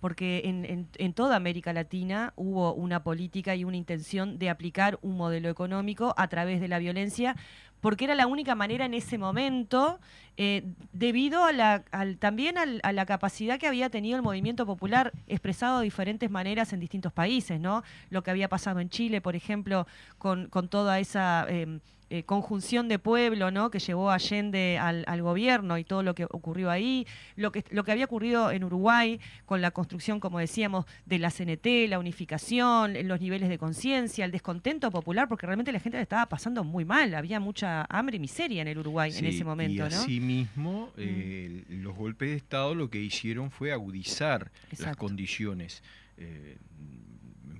[0.00, 4.98] porque en, en- en toda América Latina hubo una política y una intención de aplicar
[5.02, 7.36] un modelo económico a través de la violencia,
[7.82, 9.98] porque era la única manera en ese momento,
[10.38, 14.64] eh, debido a la, al- también al- a la capacidad que había tenido el movimiento
[14.64, 17.82] popular, expresado de diferentes maneras en distintos países, ¿no?
[18.08, 19.86] Lo que había pasado en Chile, por ejemplo,
[20.18, 21.80] con, toda esa eh,
[22.12, 23.70] eh, conjunción de pueblo, ¿no?
[23.70, 27.84] Que llevó Allende al, al gobierno y todo lo que ocurrió ahí, lo que, lo
[27.84, 32.92] que había ocurrido en Uruguay con la construcción, como decíamos, de la CNT, la unificación,
[33.08, 36.84] los niveles de conciencia, el descontento popular, porque realmente la gente le estaba pasando muy
[36.84, 39.96] mal, había mucha hambre y miseria en el Uruguay en ese momento, y ¿no?
[39.96, 40.00] Mm.
[40.02, 45.82] asimismo, eh, los golpes de Estado lo que hicieron fue agudizar las condiciones,
[46.18, 46.58] eh,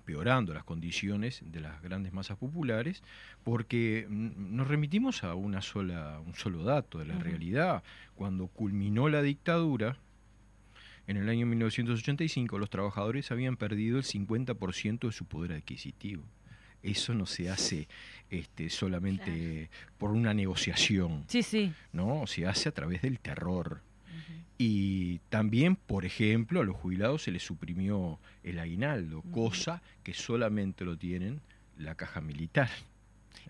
[0.02, 3.04] empeorando las condiciones de las grandes masas populares,
[3.44, 7.84] porque nos remitimos a una sola, un solo dato de la realidad.
[8.16, 9.96] Cuando culminó la dictadura,
[11.06, 16.24] en el año 1985, los trabajadores habían perdido el 50% de su poder adquisitivo.
[16.82, 17.86] Eso no se hace
[18.28, 21.24] este, solamente por una negociación.
[21.28, 21.72] Sí, sí.
[21.92, 22.26] ¿no?
[22.26, 23.82] Se hace a través del terror.
[24.58, 30.84] Y también, por ejemplo, a los jubilados se les suprimió el aguinaldo, cosa que solamente
[30.84, 31.40] lo tienen
[31.78, 32.68] la caja militar.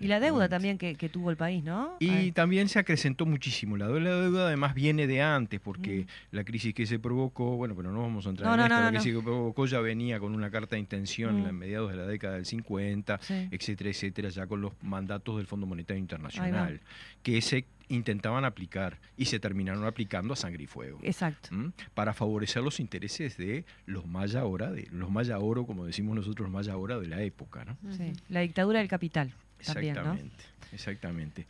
[0.00, 1.96] Y la deuda también que, que tuvo el país, ¿no?
[2.00, 3.76] Y Ay, también se acrecentó muchísimo.
[3.76, 6.06] La deuda, la deuda además viene de antes, porque Mm.
[6.36, 8.76] la crisis que se provocó, bueno, pero no vamos a entrar No, en no, esto,
[8.78, 11.46] no, la crisis que provocó ya venía con una carta de intención Mm.
[11.46, 13.48] en mediados de la década del 50, sí.
[13.50, 16.80] etcétera, etcétera, ya con los mandatos del Fondo Monetario Internacional,
[17.22, 20.98] que se intentaban aplicar y se terminaron aplicando a sangre y fuego.
[21.02, 21.50] Exacto.
[21.52, 21.72] ¿m?
[21.94, 26.46] para favorecer los intereses de los maya ahora, de los maya oro, como decimos nosotros,
[26.46, 27.76] los maya ahora de la época, ¿no?
[27.92, 28.12] Sí.
[28.28, 29.32] La dictadura del capital.
[29.64, 30.00] También, ¿no?
[30.00, 31.46] Exactamente, exactamente.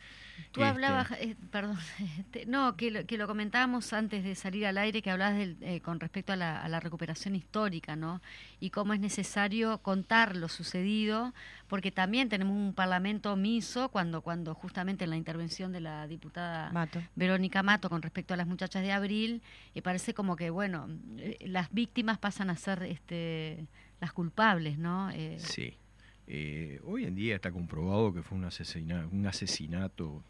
[0.51, 1.77] Tú Este, hablabas, eh, perdón,
[2.19, 5.57] este, no, que lo, que lo comentábamos antes de salir al aire, que hablabas del,
[5.61, 8.21] eh, con respecto a la, a la recuperación histórica, ¿no?
[8.59, 11.33] Y cómo es necesario contar lo sucedido,
[11.67, 16.71] porque también tenemos un parlamento omiso cuando, cuando justamente en la intervención de la diputada
[16.71, 17.01] Mato.
[17.15, 19.41] Verónica Mato con respecto a las muchachas de abril,
[19.73, 23.67] y parece como que, bueno, eh, las víctimas pasan a ser este,
[24.01, 25.09] las culpables, ¿no?
[25.11, 25.77] Eh, Sí.
[26.27, 30.23] Eh, hoy en día está comprobado que fue un, asesina- un asesinato,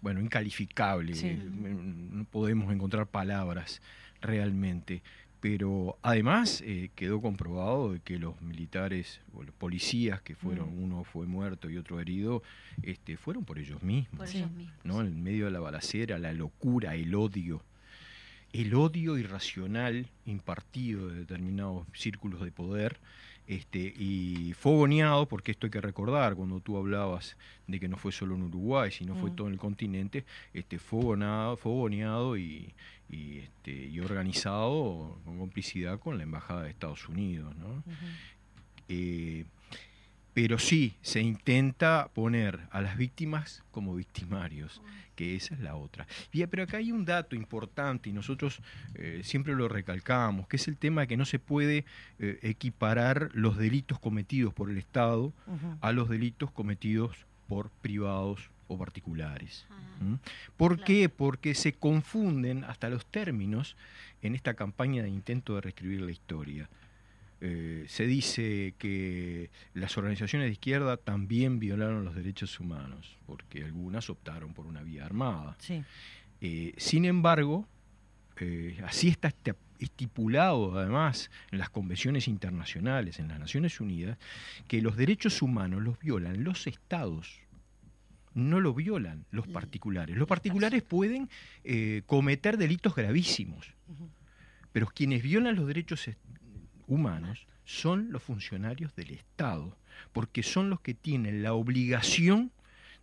[0.00, 1.14] bueno, incalificable.
[1.14, 1.32] Sí.
[1.34, 3.80] No podemos encontrar palabras
[4.20, 5.02] realmente.
[5.38, 10.82] pero además eh, quedó comprobado de que los militares o los policías que fueron, Mm.
[10.82, 12.42] uno fue muerto y otro herido,
[12.82, 14.16] este, fueron por ellos mismos.
[14.16, 14.38] Por Sí.
[14.38, 14.74] ellos mismos.
[14.82, 15.02] ¿no?
[15.02, 17.62] En medio de la balacera, la locura, el odio.
[18.52, 22.98] El odio irracional impartido de determinados círculos de poder
[23.46, 27.36] este, y fogoneado, porque esto hay que recordar, cuando tú hablabas
[27.66, 29.36] de que no fue solo en Uruguay, sino fue Mm.
[29.36, 32.72] todo en el continente, este, fogoneado y,
[33.08, 37.54] y, este, y organizado con complicidad con la Embajada de Estados Unidos.
[37.56, 37.82] ¿no?
[38.88, 39.44] Eh,
[40.34, 44.82] pero sí, se intenta poner a las víctimas como victimarios,
[45.16, 46.06] que esa es la otra.
[46.32, 48.60] Y, pero acá hay un dato importante y nosotros
[48.94, 51.84] eh, siempre lo recalcamos, que es el tema de que no se puede
[52.20, 55.32] eh, equiparar los delitos cometidos por el Estado
[55.80, 57.16] a los delitos cometidos
[57.48, 59.66] por privados o particulares.
[59.70, 59.74] Ah.
[60.04, 60.14] ¿Mm?
[60.56, 60.86] ¿Por Claro.
[60.86, 61.08] qué?
[61.08, 63.76] Porque se confunden hasta los términos
[64.22, 66.68] en esta campaña de intento de reescribir la historia.
[67.40, 74.08] Eh, se dice que las organizaciones de izquierda también violaron los derechos humanos, porque algunas
[74.08, 75.54] optaron por una vía armada.
[75.58, 75.82] Sí.
[76.40, 77.68] Eh, sin embargo,
[78.40, 84.16] eh, así está este- estipulado además en las convenciones internacionales, en las Naciones Unidas,
[84.66, 87.40] que los derechos humanos los violan los estados,
[88.32, 90.16] no los violan los particulares.
[90.16, 91.28] Los particulares pueden
[92.06, 93.72] cometer delitos gravísimos,
[94.72, 96.08] pero quienes violan los derechos
[96.86, 99.76] humanos son los funcionarios del Estado,
[100.12, 102.52] porque son los que tienen la obligación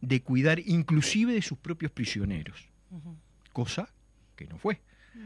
[0.01, 2.69] de cuidar inclusive de sus propios prisioneros
[3.53, 3.87] cosa
[4.35, 4.81] que no fue.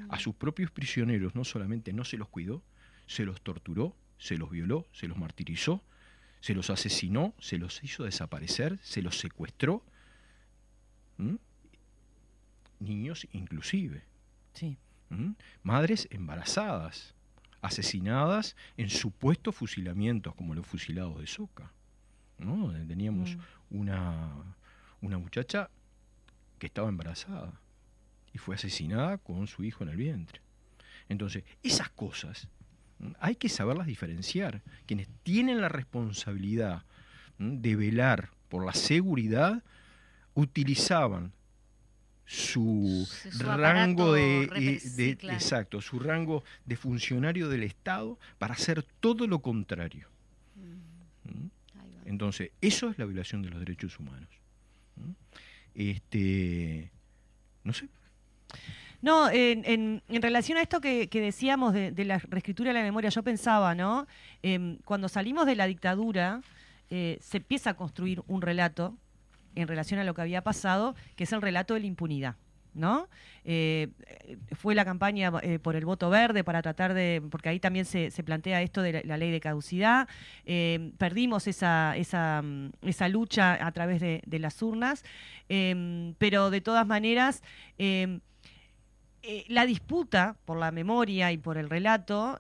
[0.10, 2.62] A sus propios prisioneros no solamente no se los cuidó,
[3.08, 5.82] se los torturó, se los violó, se los martirizó,
[6.41, 9.82] se los asesinó, se los hizo desaparecer, se los secuestró.
[11.18, 11.36] ¿Mm?
[12.80, 14.03] Niños inclusive.
[14.53, 14.78] Sí.
[15.10, 15.32] ¿Mm?
[15.64, 17.16] Madres embarazadas,
[17.68, 21.72] asesinadas en supuestos fusilamientos como los fusilados de Soca.
[22.39, 22.72] ¿no?
[22.88, 23.78] Teníamos Mm.
[23.80, 24.32] una,
[25.01, 25.70] una muchacha
[26.59, 27.59] que estaba embarazada
[28.34, 30.41] y fue asesinada con su hijo en el vientre.
[31.09, 32.47] Entonces, esas cosas
[33.20, 34.61] hay que saberlas diferenciar.
[34.86, 36.84] Quienes tienen la responsabilidad
[37.39, 39.63] de velar por la seguridad
[40.34, 41.34] utilizaban
[42.30, 43.07] su,
[43.39, 50.07] rango de, exacto, su rango de funcionario del Estado para hacer todo lo contrario.
[50.55, 51.49] Mm, ¿m?
[51.80, 52.01] ahí va.
[52.05, 54.30] Entonces, eso es la violación de los derechos humanos.
[54.97, 55.11] ¿Mm?
[55.73, 56.91] Este,
[57.63, 57.88] no sé.
[59.01, 62.80] No, en, en- en relación a esto que, que decíamos de, de la reescritura de
[62.80, 64.07] la memoria, yo pensaba, ¿no?
[64.41, 66.41] Em, cuando salimos de la dictadura,
[66.89, 68.97] eh, se empieza a construir un relato
[69.58, 72.36] en relación a lo que había pasado, que es el relato de la impunidad.
[72.74, 73.10] ¿No?
[73.43, 73.88] Eh,
[74.55, 78.12] fue la campaña eh, por el voto verde para tratar de, porque ahí también se,
[78.24, 80.08] plantea esto de la, ley de caducidad,
[80.45, 85.03] eh, perdimos esa, esa, mm, esa lucha a través de, las urnas,
[85.49, 87.41] em, pero de todas maneras,
[87.80, 88.20] em,
[89.47, 92.38] la disputa por la memoria y por el relato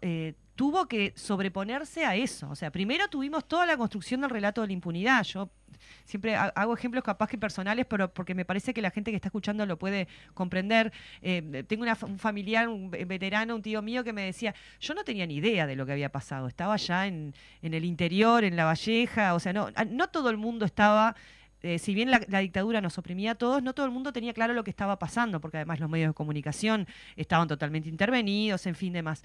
[0.57, 2.49] tuvo que sobreponerse a eso.
[2.49, 5.23] O sea, primero tuvimos toda la construcción del relato de la impunidad.
[5.23, 5.49] Yo
[6.03, 9.15] siempre ha- hago ejemplos capaz que personales, pero porque me parece que la gente que
[9.17, 10.91] está escuchando lo puede comprender.
[11.21, 14.93] Eh, tengo una un familiar, un ve- veterano, un tío mío que me decía, yo
[14.95, 16.47] no tenía ni idea de lo que había pasado.
[16.47, 20.65] Estaba ya en, el interior, en La Valleja, o sea, no, no todo el mundo
[20.65, 21.15] estaba
[21.63, 24.31] eh, si bien la, la dictadura nos oprimía a todos, no todo el mundo tenía
[24.33, 28.75] claro lo que estaba pasando, porque además los medios de comunicación estaban totalmente intervenidos, en
[28.75, 29.23] fin, demás.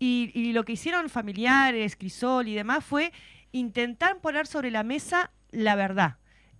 [0.00, 3.12] Y, lo que hicieron familiares, Crisol y demás fue
[3.52, 6.16] intentar poner sobre la mesa la verdad.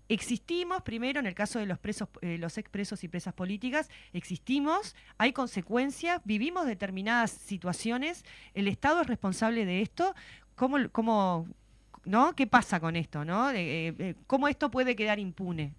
[0.09, 4.95] Existimos, primero, en el caso de los presos, eh, los expresos y presas políticas, existimos,
[5.19, 10.15] hay consecuencias, vivimos determinadas situaciones, el Estado es responsable de esto,
[10.55, 10.79] ¿cómo,
[12.05, 12.37] ¿no?
[12.37, 15.75] ¿Qué pasa con esto, eh, eh, ¿Cómo esto puede quedar impune?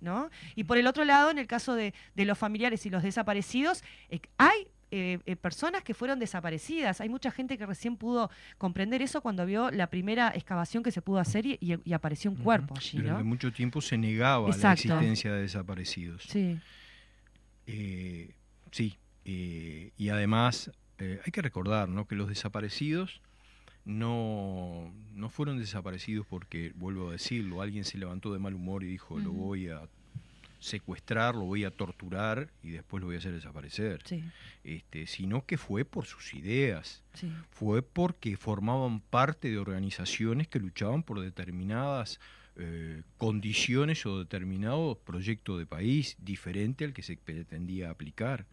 [0.56, 3.82] Y por el otro lado, en el caso de, los familiares y los desaparecidos,
[4.38, 7.02] hay eh, eh, personas que fueron desaparecidas.
[7.02, 11.02] Hay mucha gente que recién pudo comprender eso cuando vio la primera excavación que se
[11.02, 14.74] pudo hacer y, y- y apareció un cuerpo allí, Durante mucho tiempo se negaba la
[14.74, 16.24] existencia de desaparecidos.
[16.24, 16.58] Sí,
[17.68, 18.34] Eh,
[18.72, 22.08] sí, eh, y además hay que recordar ¿no?
[22.08, 23.22] que los desaparecidos
[23.86, 28.88] no, no fueron desaparecidos porque, vuelvo a decirlo, alguien se levantó de mal humor y
[28.88, 29.82] dijo, lo voy a
[30.60, 34.02] secuestrar, lo voy a torturar y después lo voy a hacer desaparecer.
[34.06, 34.24] sí,
[34.64, 37.32] Este, sino que fue por sus ideas, sí.
[37.52, 42.20] fue porque formaban parte de organizaciones que luchaban por determinadas
[42.60, 48.46] eh, condiciones o determinado proyecto de país diferente al que se pretendía aplicar.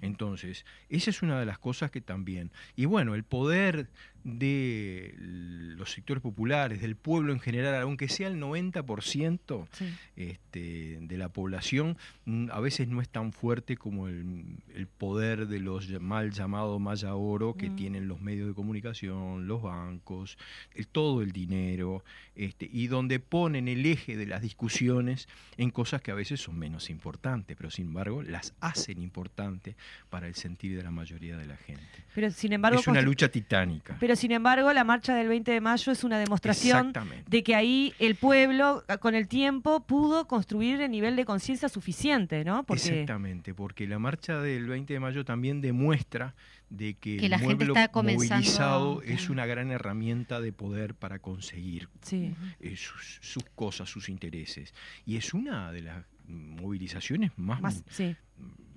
[0.00, 2.50] Entonces, esa es una de las cosas que también.
[2.74, 3.88] Y bueno, el poder
[4.26, 9.86] de los sectores populares, del pueblo en general, aunque sea el 90% Sí.
[10.16, 15.46] este, de la población, mm, a veces no es tan fuerte como el, el poder
[15.46, 17.76] de los mal llamados maya oro que Mm.
[17.76, 20.38] tienen los medios de comunicación, los bancos,
[20.74, 22.02] el, todo el dinero,
[22.34, 26.58] este, y donde ponen el eje de las discusiones en cosas que a veces son
[26.58, 29.76] menos importantes, pero sin embargo las hacen importantes
[30.10, 31.82] para el sentir de la mayoría de la gente.
[32.14, 33.96] Pero sin embargo, es una lucha titánica.
[34.00, 36.92] pero sin embargo, la marcha del 20 de mayo es una demostración
[37.28, 42.44] de que ahí el pueblo, con el tiempo, pudo construir el nivel de conciencia suficiente,
[42.44, 42.64] ¿no?
[42.64, 46.34] Porque Exactamente, porque la marcha del 20 de mayo también demuestra
[46.68, 50.52] de que, Que el la gente pueblo está comenzando, movilizado es una gran herramienta de
[50.52, 52.34] poder para conseguir sí.
[52.60, 54.74] eh, sus, sus cosas, sus intereses.
[55.04, 58.16] Y es una de las movilizaciones más, Más, sí.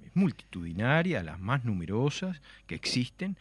[0.06, 3.38] es multitudinaria, las más numerosas que existen,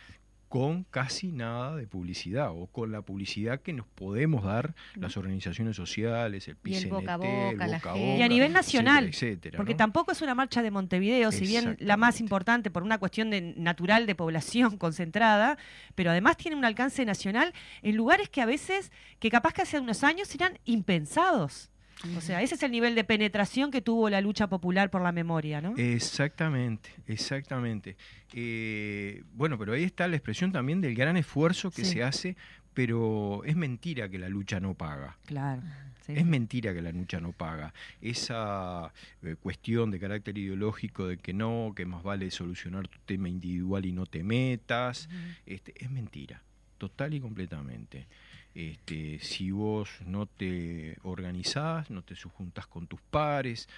[0.48, 5.76] con casi nada de publicidad o con la publicidad que nos podemos dar las organizaciones
[5.76, 8.18] sociales, el Y el PCNT, boca a el boca, la boca a gente.
[8.18, 9.78] Y a nivel nacional, etcétera, Porque ¿no?
[9.78, 13.40] tampoco es una marcha de Montevideo, si bien la más importante por una cuestión de,
[13.56, 15.58] natural de población concentrada,
[15.94, 19.78] pero además tiene un alcance nacional en lugares que a veces, que capaz que hace
[19.78, 21.70] unos años eran impensados.
[22.16, 25.10] O sea, ese es el nivel de penetración que tuvo la lucha popular por la
[25.12, 25.74] memoria, ¿no?
[25.76, 27.96] Exactamente, exactamente.
[28.32, 31.94] Eh, bueno, pero ahí está la expresión también del gran esfuerzo que Sí.
[31.94, 32.36] se hace,
[32.74, 35.18] pero es mentira que la lucha no paga.
[35.26, 35.62] Claro.
[36.06, 36.12] sí.
[36.16, 37.74] Es mentira que la lucha no paga.
[38.00, 38.92] Esa
[39.22, 43.84] eh, cuestión de carácter ideológico de que no, que más vale solucionar tu tema individual
[43.86, 45.08] y no te metas,
[45.46, 46.42] este, es mentira,
[46.78, 48.06] total y completamente.
[48.54, 53.68] Este, si vos no te organizás, no te subjuntás con tus pares,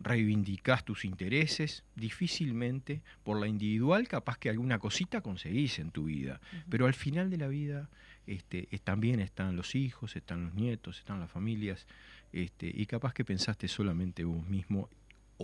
[0.00, 6.40] reivindicás tus intereses, difícilmente por la individual capaz que alguna cosita conseguís en tu vida.
[6.68, 7.88] Pero al final de la vida
[8.26, 11.86] este, es- también están los hijos, están los nietos, están las familias,
[12.32, 14.88] este, y capaz que pensaste solamente vos mismo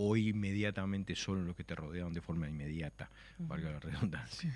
[0.01, 4.49] o inmediatamente solo en lo que te rodean de forma inmediata, valga la redundancia.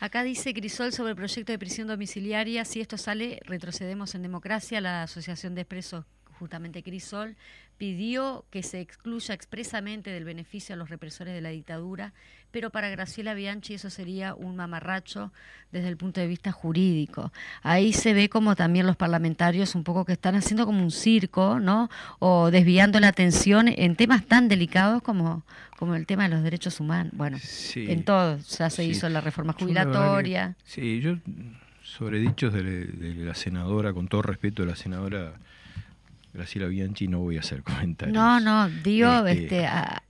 [0.00, 2.64] Acá dice Crisol sobre el proyecto de prisión domiciliaria.
[2.64, 4.80] Si esto sale, retrocedemos en democracia.
[4.80, 6.04] La Asociación de Expresos,
[6.40, 7.36] justamente Crisol,
[7.78, 12.12] pidió que se excluya expresamente del beneficio a los represores de la dictadura,
[12.50, 15.32] pero para Graciela Bianchi eso sería un mamarracho
[15.70, 17.32] desde el punto de vista jurídico.
[17.62, 21.60] Ahí se ve como también los parlamentarios un poco que están haciendo como un circo,
[21.60, 21.88] ¿no?
[22.18, 25.44] O desviando la atención en temas tan delicados como,
[25.78, 27.12] como el tema de los derechos humanos.
[27.16, 27.86] Bueno, Sí.
[27.90, 28.90] en todo, ya se Sí.
[28.90, 30.56] hizo la reforma Yo la verdad que- jubilatoria.
[30.64, 31.16] Sí, yo
[31.82, 35.34] sobre dichos de, de la senadora, con todo respeto de la senadora
[36.34, 38.14] Graciela Bianchi, no voy a hacer comentarios.
[38.14, 40.02] No, no, digo, Este, este, a-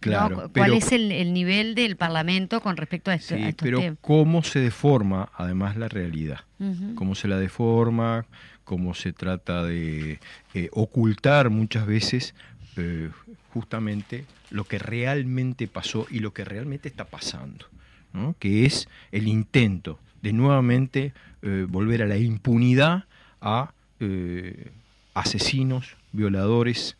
[0.00, 0.36] claro, ¿no?
[0.42, 3.78] cuál pero- es el, el nivel del Parlamento con respecto a, esto, Sí, estos pero
[3.80, 3.98] temas.
[4.00, 6.40] cómo se deforma además la realidad.
[6.94, 8.26] Cómo se la deforma,
[8.64, 10.20] cómo se trata de
[10.54, 12.34] eh, ocultar muchas veces
[12.76, 13.10] eh,
[13.52, 17.66] justamente lo que realmente pasó y lo que realmente está pasando,
[18.12, 18.34] ¿no?
[18.38, 21.12] que es el intento de nuevamente
[21.42, 23.04] eh, volver a la impunidad
[23.40, 24.70] a eh,
[25.14, 26.96] asesinos, violadores,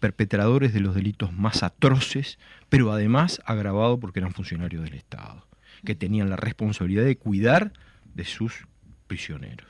[0.00, 2.38] perpetradores de los delitos más atroces,
[2.68, 5.46] pero además agravado porque eran funcionarios del Estado,
[5.84, 7.72] que tenían la responsabilidad de cuidar
[8.14, 8.66] de sus
[9.06, 9.68] prisioneros.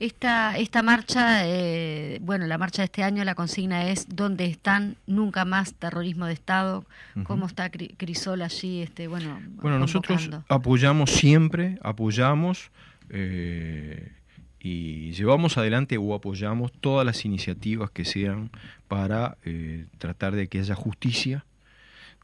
[0.00, 4.94] Esta, esta marcha, eh, bueno, la marcha de este año, la consigna es ¿Dónde están?
[5.08, 6.84] Nunca más terrorismo de Estado.
[7.24, 8.80] ¿Cómo está Cri- Crisol allí?
[8.82, 12.70] Este, bueno, Bueno, nosotros apoyamos siempre, apoyamos
[13.10, 14.12] eh,
[14.60, 18.50] y llevamos adelante o apoyamos todas las iniciativas que sean
[18.88, 21.44] para eh, tratar de que haya justicia,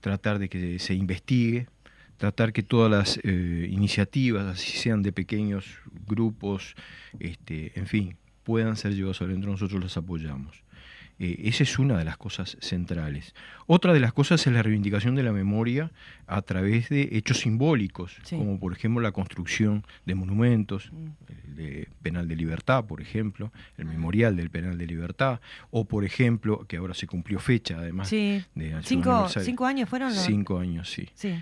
[0.01, 1.68] tratar de que se investigue,
[2.16, 6.74] tratar que todas las eh, iniciativas, así sean de pequeños grupos,
[7.20, 10.64] este, en fin, puedan ser llevadas adentro, nosotros las apoyamos.
[11.21, 13.35] Eh, esa es una de las cosas centrales.
[13.67, 15.93] Otra de las cosas es la reivindicación de la memoria
[16.27, 18.37] a través de hechos simbólicos, Sí.
[18.37, 20.91] como por ejemplo la construcción de monumentos,
[21.47, 25.41] el de Penal de Libertad, por ejemplo, el memorial del Penal de Libertad,
[25.71, 28.43] o por ejemplo, que ahora se cumplió fecha además Sí.
[28.57, 30.19] de Cinco, cinco años fueron los...
[30.25, 31.35] Cinco años, sí Sí.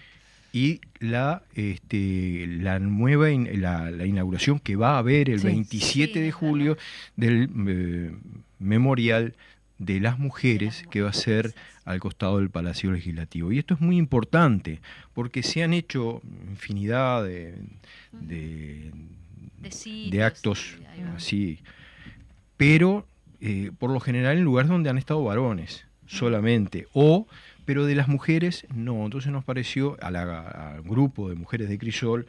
[0.53, 5.47] y la este, la nueva in- la, la inauguración que va a haber el Sí.
[5.47, 6.77] 27 Sí, de julio
[7.17, 8.13] del eh,
[8.59, 9.35] memorial
[9.85, 11.55] de las mujeres que va a ser
[11.85, 13.51] al costado del Palacio Legislativo.
[13.51, 14.81] Y esto es muy importante
[15.13, 17.57] porque se han hecho infinidad de,
[18.13, 18.93] de,
[19.61, 20.79] De de sitios, actos
[21.17, 21.59] así,
[22.57, 23.07] pero
[23.41, 27.27] eh, por lo general en lugares donde han estado varones solamente, o
[27.65, 29.05] pero de las mujeres no.
[29.05, 32.27] Entonces nos pareció a al grupo de mujeres de Crisol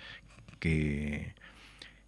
[0.59, 1.33] que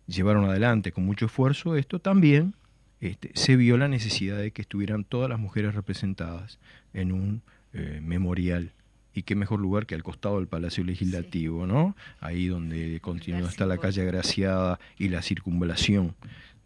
[0.08, 2.56] llevaron adelante con mucho esfuerzo esto, también
[3.02, 6.60] este, se vio la necesidad de que estuvieran todas las mujeres representadas
[6.93, 7.41] en un
[7.74, 8.72] eh, memorial.
[9.14, 11.96] Y qué mejor lugar que al costado del Palacio Legislativo, ¿no?
[12.20, 16.16] Ahí donde continúa está la calle Agraciada y la circunvalación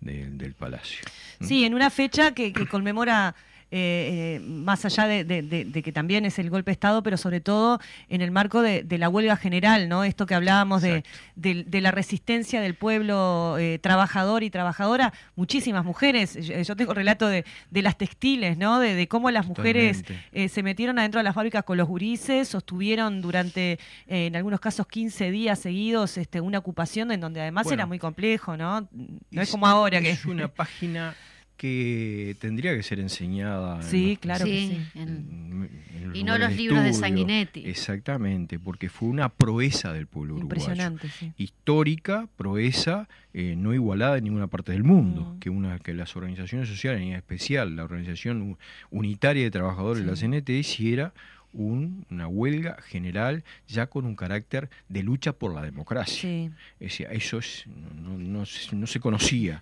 [0.01, 1.03] de- del palacio.
[1.41, 3.35] Sí, en una fecha que, que conmemora,
[3.71, 7.03] eh, eh, más allá de, de- de- de que también es el golpe de Estado,
[7.03, 10.03] pero sobre todo en el marco de, la huelga general, ¿no?
[10.03, 11.03] Esto que hablábamos de,
[11.35, 17.45] la resistencia del pueblo eh, trabajador y trabajadora, muchísimas mujeres, yo, yo tengo relato de,
[17.71, 18.79] las textiles, ¿no?
[18.79, 23.21] De, cómo las mujeres eh, se metieron adentro de las fábricas con los gurises, sostuvieron
[23.21, 23.73] durante,
[24.07, 27.75] eh, en algunos casos, 15 días seguidos este, una ocupación en donde además Bueno.
[27.75, 28.87] era muy complejo, ¿no?
[29.31, 30.09] No es, como ahora que...
[30.11, 31.15] Es una página
[31.59, 33.75] que tendría que ser enseñada.
[33.75, 34.99] en Sí, los- claro que Sí, sí.
[34.99, 36.93] en- en- en los y no los libros de.
[36.93, 37.65] Sanguinetti.
[37.67, 40.61] Exactamente, porque fue una proeza del pueblo uruguayo.
[40.61, 41.33] Impresionante, sí.
[41.37, 45.33] Histórica, proeza, eh, no igualada en ninguna parte del mundo.
[45.35, 45.39] Mm.
[45.39, 48.57] Que, una, que las organizaciones sociales, en especial la Organización
[48.89, 50.15] Unitaria de Trabajadores, la.
[50.15, 51.13] CNT, hiciera
[51.53, 56.21] un- una huelga general ya con un carácter de lucha por la democracia.
[56.21, 56.49] Sí.
[56.79, 59.61] Es decir, eso es, no, no se- no se conocía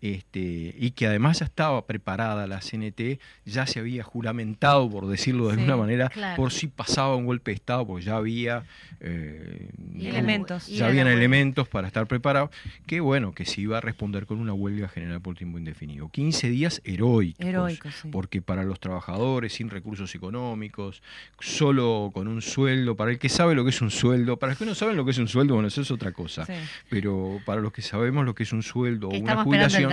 [0.00, 5.48] este, y que además ya estaba preparada la CNT, ya se había juramentado, por decirlo
[5.48, 6.36] de Sí, alguna manera, claro.
[6.36, 8.64] por si pasaba un golpe de Estado, porque ya había
[9.00, 10.66] eh, Y elementos.
[10.68, 12.50] ya habían elementos para estar preparados,
[12.86, 16.08] que bueno, que se iba a responder con una huelga general por tiempo indefinido.
[16.08, 18.08] 15 días heroicos, Heroico, sí.
[18.10, 21.02] porque para los trabajadores sin recursos económicos,
[21.40, 24.58] solo con un sueldo, para el que sabe lo que es un sueldo, para los
[24.58, 26.52] que no saben lo que es un sueldo, bueno, eso es otra cosa, Sí.
[26.88, 29.90] pero para los que sabemos lo que es un sueldo que o una jubilación,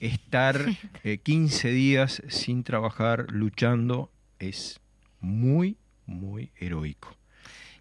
[0.00, 0.64] estar
[1.04, 4.80] eh, 15 días sin trabajar, luchando, es
[5.20, 7.16] muy, muy heroico.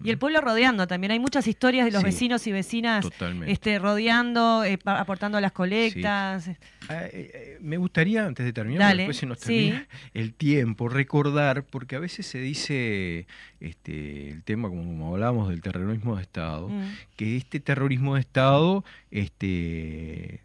[0.04, 1.12] Y el pueblo rodeando también.
[1.12, 3.52] Hay muchas historias de los Sí, vecinos y vecinas Totalmente.
[3.52, 6.50] este, rodeando, eh, aportando a las colectas.
[6.90, 9.46] Ah, eh, eh, me gustaría, antes de terminar, Dale, después se nos sí.
[9.46, 13.28] termina el tiempo, recordar, porque a veces se dice
[13.60, 16.84] este, el tema, como, como hablábamos del terrorismo de Estado, Mm.
[17.16, 20.42] que este terrorismo de Estado este,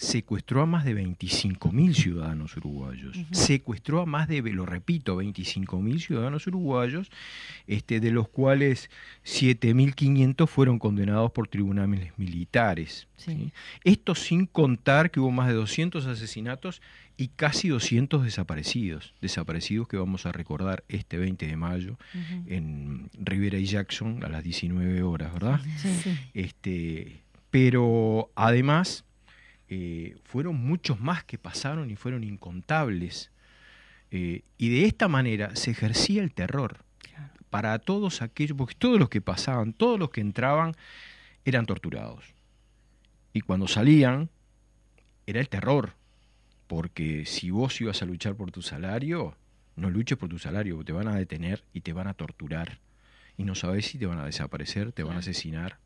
[0.00, 3.18] secuestró a más de 25.000 ciudadanos uruguayos.
[3.32, 7.10] Secuestró a más de, lo repito, 25.000 ciudadanos uruguayos,
[7.66, 8.88] este, de los cuales
[9.26, 13.08] 7.500 fueron condenados por tribunales militares.
[13.18, 13.32] Sí.
[13.32, 13.52] ¿sí?
[13.84, 16.80] Esto sin contar que hubo más de 200 asesinatos
[17.18, 19.12] y casi 200 desaparecidos.
[19.20, 21.98] Desaparecidos que vamos a recordar este 20 de mayo
[22.46, 25.60] en Rivera y Jackson a las 19 horas, ¿verdad?
[25.76, 26.18] Sí.
[26.32, 27.20] Este,
[27.50, 29.04] pero además
[29.70, 33.30] eh, fueron muchos más que pasaron y fueron incontables.
[34.10, 37.32] Eh, y de esta manera se ejercía el terror Claro.
[37.50, 40.74] para todos aquellos, porque todos los que pasaban, todos los que entraban,
[41.44, 42.34] eran torturados.
[43.32, 44.28] Y cuando salían,
[45.26, 45.94] era el terror,
[46.66, 49.36] porque si vos ibas a luchar por tu salario,
[49.76, 52.80] no luches por tu salario, te van a detener y te van a torturar.
[53.36, 55.78] Y no sabes si te van a desaparecer, te van a asesinar,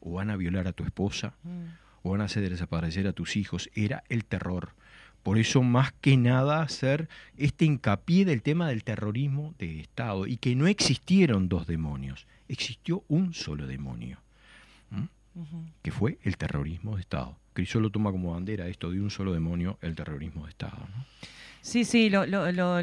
[0.00, 1.64] o van a violar a tu esposa, Mm.
[2.04, 3.68] O van a hacer desaparecer a tus hijos.
[3.74, 4.74] Era el terror.
[5.24, 10.36] Por eso, más que nada, hacer este hincapié del tema del terrorismo de Estado y
[10.36, 14.18] que no existieron dos demonios, existió un solo demonio,
[15.82, 17.36] que fue el terrorismo de Estado.
[17.54, 20.76] Crisol lo toma como bandera esto de un solo demonio, el terrorismo de Estado.
[20.76, 21.04] ¿no?
[21.66, 22.82] Sí, sí, lo, lo- lo-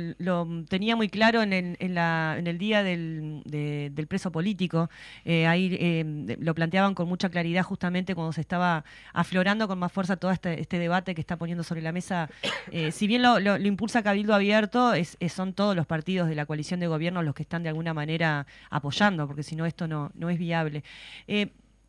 [0.67, 4.89] tenía muy claro en el, en la- en el día del, de- del preso político.
[5.23, 6.03] Eh, ahí eh,
[6.39, 10.59] lo planteaban con mucha claridad justamente cuando se estaba aflorando con más fuerza todo este,
[10.59, 12.27] este debate que está poniendo sobre la mesa.
[12.71, 16.79] Eh, si bien lo, impulsa Cabildo Abierto, es, son todos los partidos de la coalición
[16.79, 20.31] de gobierno los que están de alguna manera apoyando, porque si no esto no, no
[20.31, 20.83] es viable.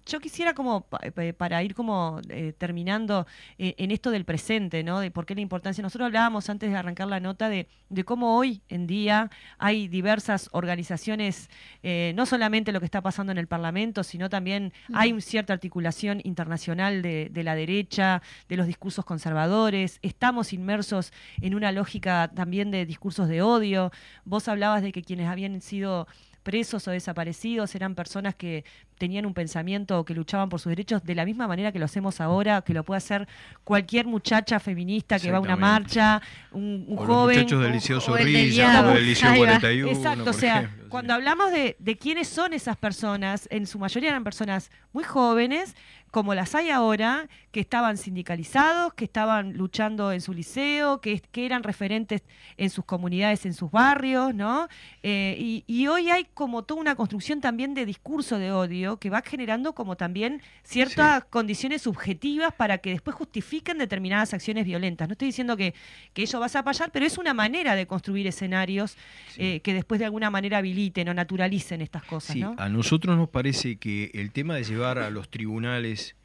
[0.02, 1.00] Eh, yo quisiera como pa-
[1.36, 3.26] para ir como eh, terminando
[3.58, 5.00] eh, en esto del presente, ¿no?
[5.00, 5.82] De por qué la importancia.
[5.82, 10.48] Nosotros hablábamos antes de arrancar la nota de, de cómo hoy en día hay diversas
[10.52, 11.48] organizaciones,
[11.82, 15.52] eh, no solamente lo que está pasando en el Parlamento, sino también hay un- cierta
[15.52, 19.98] articulación internacional de, de la derecha, de los discursos conservadores.
[20.02, 23.90] Estamos inmersos en una lógica también de discursos de odio.
[24.24, 26.06] Vos hablabas de que quienes habían sido
[26.42, 28.64] presos o desaparecidos eran personas que
[28.98, 31.84] tenían un pensamiento o que luchaban por sus derechos de la misma manera que lo
[31.86, 33.26] hacemos ahora, que lo puede hacer
[33.64, 36.20] cualquier muchacha feminista que va a una marcha,
[36.52, 37.36] un, un O los joven.
[37.38, 39.46] muchachos del Liceo Zorrilla, o del Liceo Ahí va.
[39.46, 40.81] 41, Exacto, o sea, ejemplo.
[40.92, 45.74] Cuando hablamos de, de quiénes son esas personas, en su mayoría eran personas muy jóvenes,
[46.10, 51.46] como las hay ahora, que estaban sindicalizados, que estaban luchando en su liceo, que, que
[51.46, 52.22] eran referentes
[52.58, 54.68] en sus comunidades, en sus barrios, ¿no?
[55.02, 59.08] Eh, y, y hoy hay como toda una construcción también de discurso de odio que
[59.08, 65.08] va generando como también ciertas condiciones subjetivas para que después justifiquen determinadas acciones violentas.
[65.08, 65.72] No estoy diciendo que,
[66.12, 68.96] que ello va a pasar, pero es una manera de construir escenarios
[69.28, 69.40] Sí.
[69.42, 72.54] eh, que después de alguna manera habiliten o naturalicen estas cosas, Sí, ¿no?
[72.58, 76.16] a nosotros nos parece que el tema de llevar a los tribunales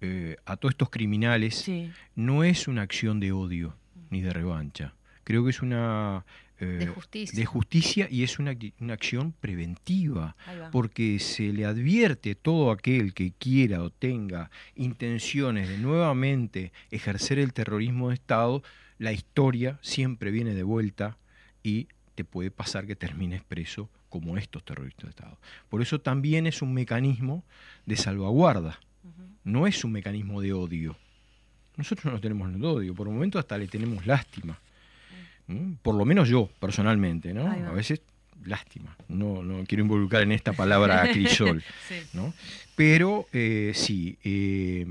[0.00, 1.90] eh, a todos estos criminales Sí.
[2.14, 3.76] no es una acción de odio
[4.10, 4.94] ni de revancha.
[5.24, 6.24] Creo que es una
[6.60, 7.36] eh, De justicia.
[7.40, 10.36] de justicia y es una, una acción preventiva,
[10.70, 17.38] porque se le advierte a todo aquel que quiera o tenga intenciones de nuevamente ejercer
[17.40, 18.62] el terrorismo de Estado,
[18.98, 21.16] la historia siempre viene de vuelta
[21.64, 25.36] y te puede pasar que termines preso como estos terroristas de Estado.
[25.68, 27.42] Por eso también es un mecanismo
[27.84, 28.78] de salvaguarda,
[29.42, 30.94] no es un mecanismo de odio.
[31.76, 34.56] Nosotros no tenemos el odio, por un momento hasta le tenemos lástima.
[35.48, 35.72] ¿Mm?
[35.82, 37.50] Por lo menos yo, personalmente, ¿no?
[37.50, 38.02] A veces
[38.44, 38.96] lástima.
[39.08, 41.96] No, no quiero involucrar en esta palabra a crisol, Sí.
[42.12, 42.32] ¿no?
[42.76, 44.86] Pero eh, sí, eh,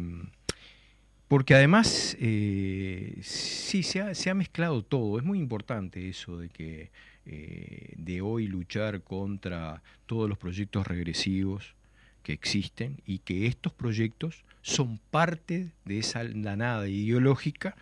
[1.29, 5.17] porque además eh, sí se ha, se ha mezclado todo.
[5.17, 6.91] Es muy importante eso de que
[7.25, 11.75] eh, de hoy luchar contra todos los proyectos regresivos
[12.21, 17.75] que existen y que estos proyectos son parte de esa andanada ideológica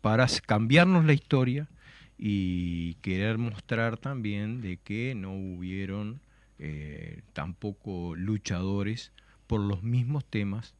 [0.00, 1.68] para cambiarnos la historia
[2.18, 6.20] y querer mostrar también de que no hubieron
[6.58, 9.12] eh, tampoco luchadores
[9.46, 10.74] por los mismos temas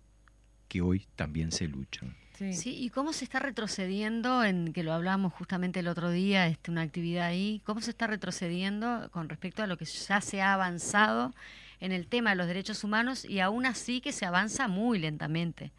[0.68, 2.14] que hoy también se luchan.
[2.34, 2.76] Sí.
[2.76, 6.82] Y cómo se está retrocediendo, en que lo hablamos justamente el otro día, este, una
[6.82, 11.32] actividad ahí, cómo se está retrocediendo con respecto a lo que ya se ha avanzado
[11.80, 15.72] en el tema de los derechos humanos y aún así que se avanza muy lentamente.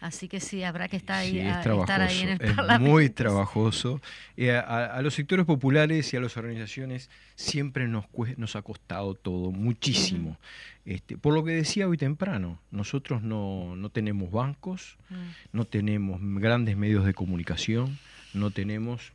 [0.00, 2.52] Así que sí, habrá que estar ahí, Sí, a- es estar ahí en el es
[2.56, 2.90] Parlamento.
[2.90, 4.00] muy trabajoso.
[4.36, 8.04] Eh, a, a los sectores populares y a las organizaciones siempre nos,
[8.36, 10.38] nos ha costado todo, muchísimo.
[10.84, 15.14] este, por lo que decía hoy temprano, nosotros no, no tenemos bancos, Mm.
[15.52, 17.98] no tenemos grandes medios de comunicación,
[18.34, 19.12] no tenemos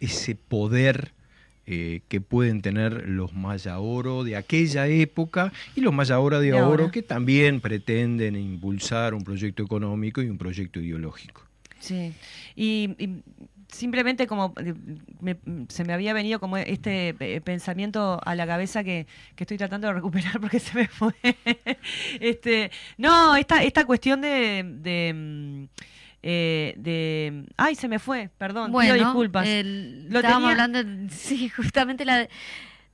[0.00, 1.12] ese poder
[1.70, 6.50] eh, que pueden tener los Maya Oro de aquella época y los Maya Oro de
[6.50, 6.82] De ahora.
[6.84, 11.42] ahora que también pretenden impulsar un proyecto económico y un proyecto ideológico.
[11.78, 12.12] Sí,
[12.56, 13.22] y, y
[13.70, 14.74] simplemente como eh,
[15.20, 15.36] me-
[15.68, 19.06] se me había venido como este eh, pensamiento a la cabeza que,
[19.36, 21.12] que estoy tratando de recuperar porque se me fue.
[22.20, 25.64] este, no, esta, esta cuestión de, de, mm,
[26.22, 27.44] eh, de...
[27.56, 29.46] Ay, se me fue, perdón, Bueno, pido disculpas.
[29.46, 32.28] el- Lo estábamos tenía- hablando, sí, justamente la de-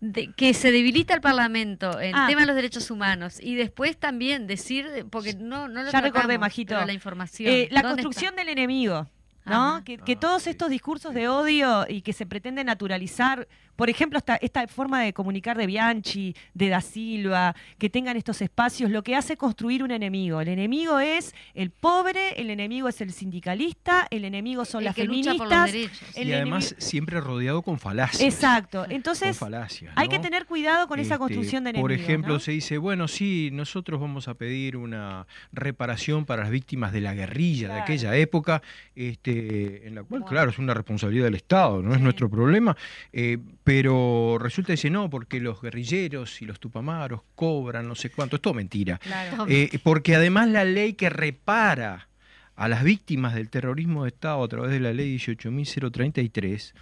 [0.01, 2.27] de que se debilita el Parlamento en Ah.
[2.29, 6.37] tema de los derechos humanos y después también decir, porque no, no lo Ya recordé,
[6.37, 6.85] Majito.
[6.85, 7.51] la información.
[7.51, 9.09] Eh, la ¿dónde construcción del enemigo,
[9.45, 9.83] ¿no?
[9.85, 14.19] Que, que Ah, todos estos discursos de odio y que se pretende naturalizar, por ejemplo,
[14.19, 19.03] esta, esta forma de comunicar de Bianchi, de Da Silva, que tengan estos espacios, lo
[19.03, 20.41] que hace construir un enemigo.
[20.41, 24.95] El enemigo es el pobre, el enemigo es el sindicalista, el enemigo son El las
[24.95, 25.37] que lucha feministas.
[25.49, 26.17] por los derechos.
[26.17, 28.23] el y además enemigo- siempre rodeado con falacias.
[28.23, 28.87] Exacto.
[28.89, 31.83] Entonces, falacias, hay que tener cuidado con esa Este, construcción de enemigos.
[31.85, 32.41] Por ejemplo, ¿no?
[32.41, 37.15] se dice, bueno, sí, nosotros vamos a pedir una reparación para las víctimas de la
[37.15, 38.63] guerrilla de aquella época,
[38.95, 40.26] este, en la cual, Bueno.
[40.26, 42.03] claro, es una responsabilidad del Estado, no es Sí.
[42.03, 42.76] nuestro problema,
[43.12, 48.37] eh, pero resulta dice no, porque los guerrilleros y los tupamaros cobran no sé cuánto,
[48.37, 48.99] es todo mentira.
[48.99, 49.47] Claro.
[49.49, 52.09] Eh, porque además la ley que repara
[52.57, 56.72] a las víctimas del terrorismo de Estado a través de la ley 18.033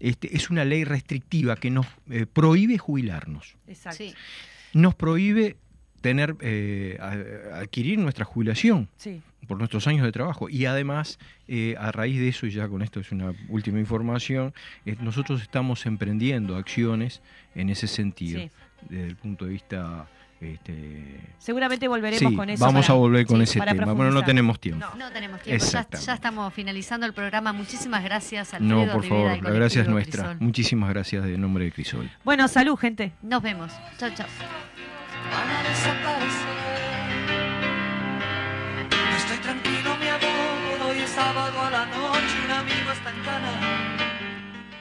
[0.00, 3.98] este, es una ley restrictiva que nos eh, prohíbe jubilarnos, Exacto.
[3.98, 4.14] Sí.
[4.72, 5.56] nos prohíbe
[6.00, 6.98] tener eh,
[7.54, 9.20] adquirir nuestra jubilación Sí.
[9.46, 11.18] Por nuestros años de trabajo y además
[11.48, 14.54] eh, a raíz de eso y ya con esto es una última información
[14.86, 17.20] eh, nosotros estamos emprendiendo acciones
[17.54, 18.50] en ese sentido Sí.
[18.88, 20.06] desde el punto de vista
[20.40, 22.64] este, Seguramente volveremos Sí, con eso.
[22.64, 23.92] vamos para- a volver con sí, ese tema.
[23.92, 24.84] Bueno, no tenemos tiempo.
[24.84, 24.96] No.
[25.06, 27.52] No tenemos tiempo, ya, estamos finalizando el programa.
[27.52, 30.22] Muchísimas gracias, Alfredo No, por favor, la gracia es nuestra.
[30.24, 30.40] Crisol.
[30.40, 32.10] Muchísimas gracias de nombre de Crisol.
[32.24, 33.12] Bueno, salud, gente.
[33.22, 33.70] Nos vemos.
[33.98, 34.26] Chao, chao.
[41.22, 43.91] Sábado a la noche, un amigo está en cana.